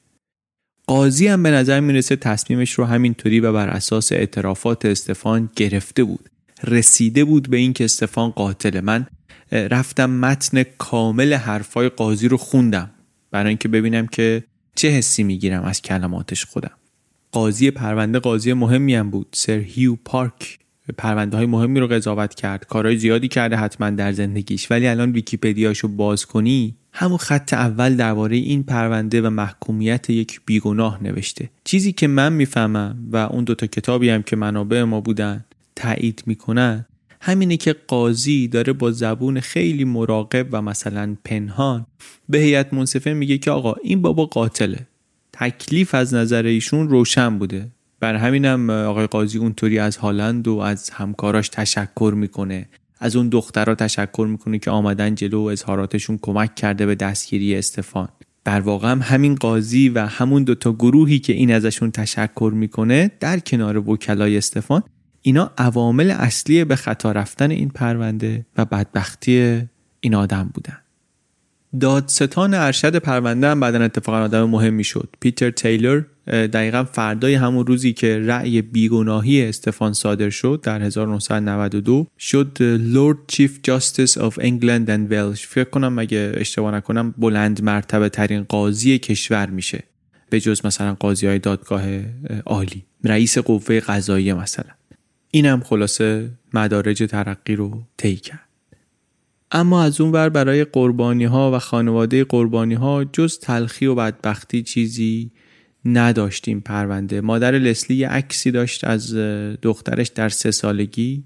[0.88, 6.30] قاضی هم به نظر می‌رسه تصمیمش رو همینطوری و بر اساس اعترافات استفان گرفته بود.
[6.64, 8.82] رسیده بود به اینکه استفان قاتله.
[8.82, 9.06] من
[9.52, 12.92] رفتم متن کامل حرفای قاضی رو خوندم
[13.32, 14.44] برای اینکه ببینم که
[14.76, 16.72] چه حسی می‌گیرم از کلماتش خودم.
[17.32, 19.28] قاضی پرونده قاضی مهمی هم بود.
[19.34, 20.60] سر هیو پارک
[20.98, 22.66] پرونده های مهمی رو قضاوت کرد.
[22.66, 24.72] کارهای زیادی کرده حتما در زندگیش.
[24.72, 31.04] ولی الان ویکیپدیاشو باز کنی همون خط اول درباره این پرونده و محکومیت یک بیگناه
[31.04, 31.50] نوشته.
[31.64, 35.46] چیزی که من می‌فهمم و اون دوتا کتابی هم که منابع ما بودن
[35.82, 36.86] تایید می‌کنن
[37.22, 41.86] همینه که قاضی داره با زبون خیلی مراقب و مثلا پنهان
[42.30, 44.88] به هیئت منصفه میگه که آقا این بابا قاتله.
[45.34, 47.72] تکلیف از نظر ایشون روشن بوده.
[48.00, 52.70] بر همینم آقای قاضی اونطوری از هالند و از همکاراش تشکر می‌کنه.
[53.00, 58.10] از اون دخترها تشکر می‌کنه که آمدن جلو و اظهاراتشون کمک کرده به دستگیری استفان.
[58.44, 63.40] در واقع هم همین قاضی و همون دوتا گروهی که این ازشون تشکر می‌کنه در
[63.40, 64.84] کنار وکلای استفان
[65.22, 69.62] اینا عوامل اصلی به خطا رفتن این پرونده و بدبختی
[70.00, 70.78] این آدم بودن.
[71.80, 77.94] دادستان ارشد پرونده هم بعدا اتفاقا آدم مهمی شد پیتر تیلور دقیقا فردای همون روزی
[77.94, 85.12] که رأی بیگناهی استفان صادر شد در 1992 شد Lord Chief Justice of England and
[85.12, 89.84] Wales فکر کنم اگه اشتباه نکنم بلند مرتبه ترین قاضی کشور میشه.
[90.30, 91.84] به جز مثلا قاضی های دادگاه
[92.46, 92.86] عالی.
[93.04, 94.72] رئیس قوه قضایی مثلا.
[95.32, 98.48] اینم خلاصه مدارج ترقی رو طی کرد.
[99.52, 104.64] اما از اون ور برای قربانی ها و خانواده قربانی ها جز تلخی و بدبختی
[104.64, 105.32] چیزی
[105.86, 107.22] نداشتیم پرونده.
[107.22, 109.16] مادر لسلی یه عکسی داشت از
[109.62, 111.24] دخترش در سه سالگی.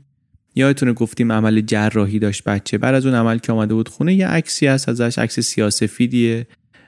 [0.56, 2.77] یادتونه گفتیم عمل جراحی داشت بچه.
[2.77, 6.48] بعد از اون عمل که آمده بود خونه یه عکسی هست ازش عکس سیاسفیدیه.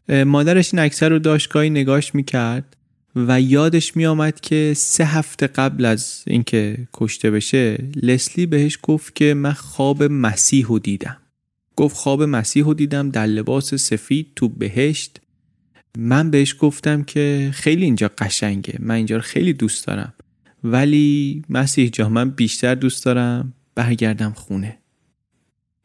[0.10, 2.76] مادرش این عکس رو داشت گاهی نگاش می‌کرد.
[3.18, 9.34] و یادش میآمد که سه هفته قبل از اینکه کشته بشه لسلی بهش گفت که
[9.34, 11.18] من خواب مسیح رو دیدم.
[11.76, 15.22] گفت خواب مسیح رو دیدم در لباس سفید تو بهشت.
[15.98, 20.14] من بهش گفتم که خیلی اینجا قشنگه من اینجا رو خیلی دوست دارم.
[20.64, 24.77] ولی مسیح جا من بیشتر دوست دارم برگردم خونه.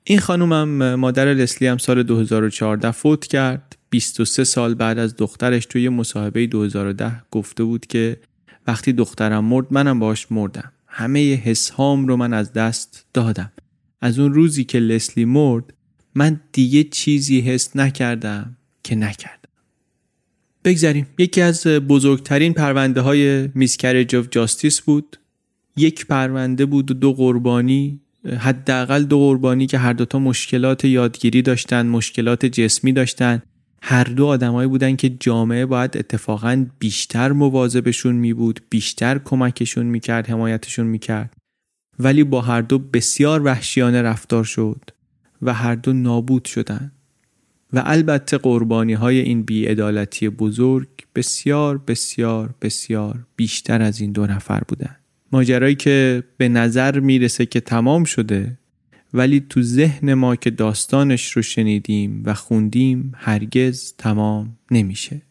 [0.05, 3.72] این خانومم مادر لسلی هم سال 2014 فوت کرد.
[3.93, 8.16] 23 سال بعد از دخترش توی مصاحبه 2010 گفته بود که
[8.66, 10.73] وقتی دخترم مرد منم باش مردم.
[10.86, 13.52] همه حسهام رو من از دست دادم.
[14.01, 15.74] از اون روزی که لسلی مرد
[16.14, 19.48] من دیگه چیزی حس نکردم که نکردم.
[20.64, 25.16] بگذاریم یکی از بزرگترین پرونده های میسکرج آف جاستیس بود.
[25.77, 28.01] یک پرونده بود و دو قربانی.
[28.39, 33.43] حداقل دو قربانی که هر دوتا مشکلات یادگیری داشتن مشکلات جسمی داشتن.
[33.85, 40.31] هر دو آدمایی بودن که جامعه باید اتفاقا بیشتر مواظبشون می بود بیشتر کمکشون می‌کرد
[40.31, 41.37] حمایتشون می‌کرد.
[41.99, 44.91] ولی با هر دو بسیار وحشیانه رفتار شد
[45.43, 46.93] و هر دو نابود شدند
[47.73, 54.63] و البته قربانی های این بیعدالتی بزرگ بسیار بسیار بسیار بیشتر از این دو نفر
[54.69, 54.97] بودن.
[55.33, 58.59] ماجرایی که به نظر می‌رسه که تمام شده
[59.15, 65.23] ولی تو ذهن ما که داستانش رو شنیدیم و خوندیم هرگز تمام نمیشه.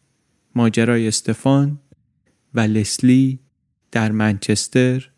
[0.55, 1.79] ماجرای استفان
[2.53, 3.39] و لسلی
[3.91, 5.09] در منچستر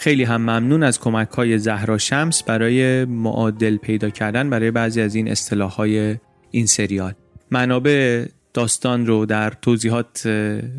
[0.00, 5.14] خیلی هم ممنون از کمک های زهرا شمس برای معادل پیدا کردن برای بعضی از
[5.14, 6.16] این اصطلاح های
[6.50, 7.12] این سریال.
[7.50, 10.22] منابع داستان رو در توضیحات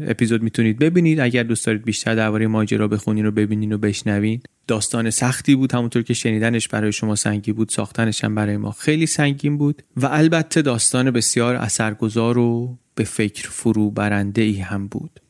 [0.08, 1.20] اپیزود می‌تونید ببینید.
[1.20, 4.42] اگر دوست دارید بیشتر درباره ماجرا بخونین و ببینین و بشنوین.
[4.68, 9.06] داستان سختی بود همونطور که شنیدنش برای شما سنگی بود ساختنش هم برای ما خیلی
[9.06, 15.21] سنگین بود و البته داستان بسیار اثرگذار و به فکر فرو برنده ای هم بود.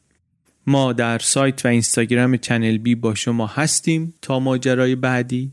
[0.71, 4.13] ما در سایت و اینستاگرام چنل بی با شما هستیم.
[4.21, 5.51] تا ماجرای بعدی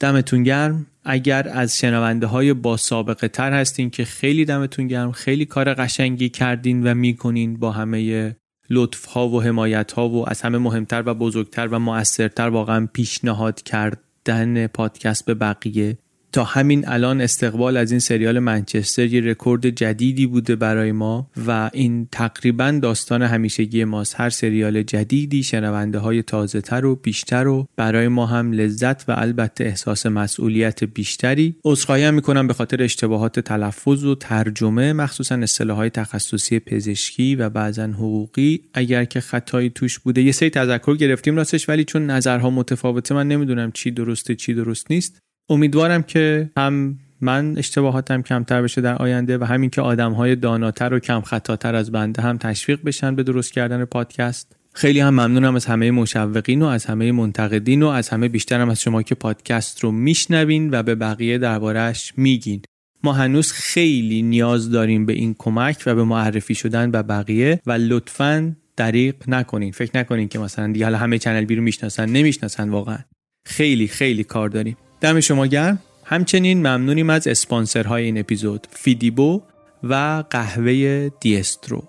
[0.00, 0.86] دمتون گرم.
[1.04, 6.28] اگر از شنونده های با سابقه تر هستین که خیلی دمتون گرم خیلی کار قشنگی
[6.28, 8.36] کردین و می‌کنین با همه
[8.70, 13.62] لطف ها و حمایت ها و از همه مهمتر و بزرگتر و موثرتر واقعا پیشنهاد
[13.62, 15.98] کردن پادکست به بقیه.
[16.32, 21.70] تا همین الان استقبال از این سریال منچستر یه رکورد جدیدی بوده برای ما و
[21.72, 24.20] این تقریبا داستان همیشگی ماست.
[24.20, 29.14] هر سریال جدیدی شنونده های تازه تر و بیشتر و برای ما هم لذت و
[29.18, 31.54] البته احساس مسئولیت بیشتری.
[31.64, 37.84] عذرخواهی هم می‌کنم به خاطر اشتباهات تلفظ و ترجمه مخصوصا اصطلاحات تخصصی پزشکی و بعضا
[37.84, 38.60] حقوقی.
[38.74, 43.28] اگر که خطایی توش بوده یه سری تذکر گرفتیم راستش ولی چون نظرها متفاوته من
[43.28, 45.18] نمی‌دونم چی درسته چی درست نیست.
[45.50, 50.94] امیدوارم که هم من اشتباهاتم کمتر بشه در آینده و همین که آدم های داناتر
[50.94, 54.56] و کم خطاتر از بنده هم تشویق بشن به درست کردن پادکست.
[54.74, 58.80] خیلی هم ممنونم از همه مشوقین و از همه منتقدین و از همه بیشترم از
[58.80, 62.62] شما که پادکست رو میشنوین و به بقیه دربارهش میگین.
[63.02, 67.72] ما هنوز خیلی نیاز داریم به این کمک و به معرفی شدن به بقیه و
[67.72, 69.72] لطفا دریق نکنین.
[69.72, 72.98] فکر نکنین که مثلا دیگه همه چنل بی رو می‌شناسن نمی‌شناسن واقعا.
[73.46, 74.76] خیلی خیلی کار داریم.
[75.00, 75.78] دم شما گرم.
[76.04, 79.42] همچنین ممنونیم از اسپانسرهای این اپیزود فیدیبو
[79.82, 81.82] و قهوه دیسترو.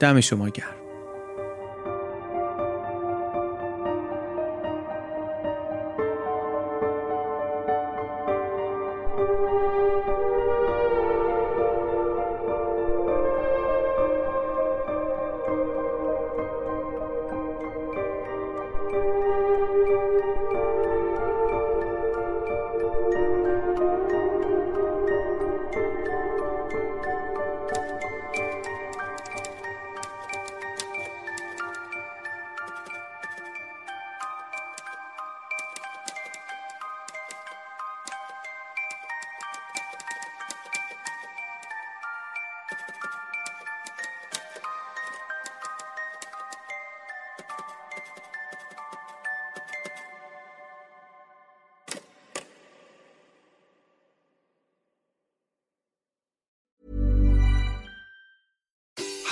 [0.00, 0.75] دم شما گرم.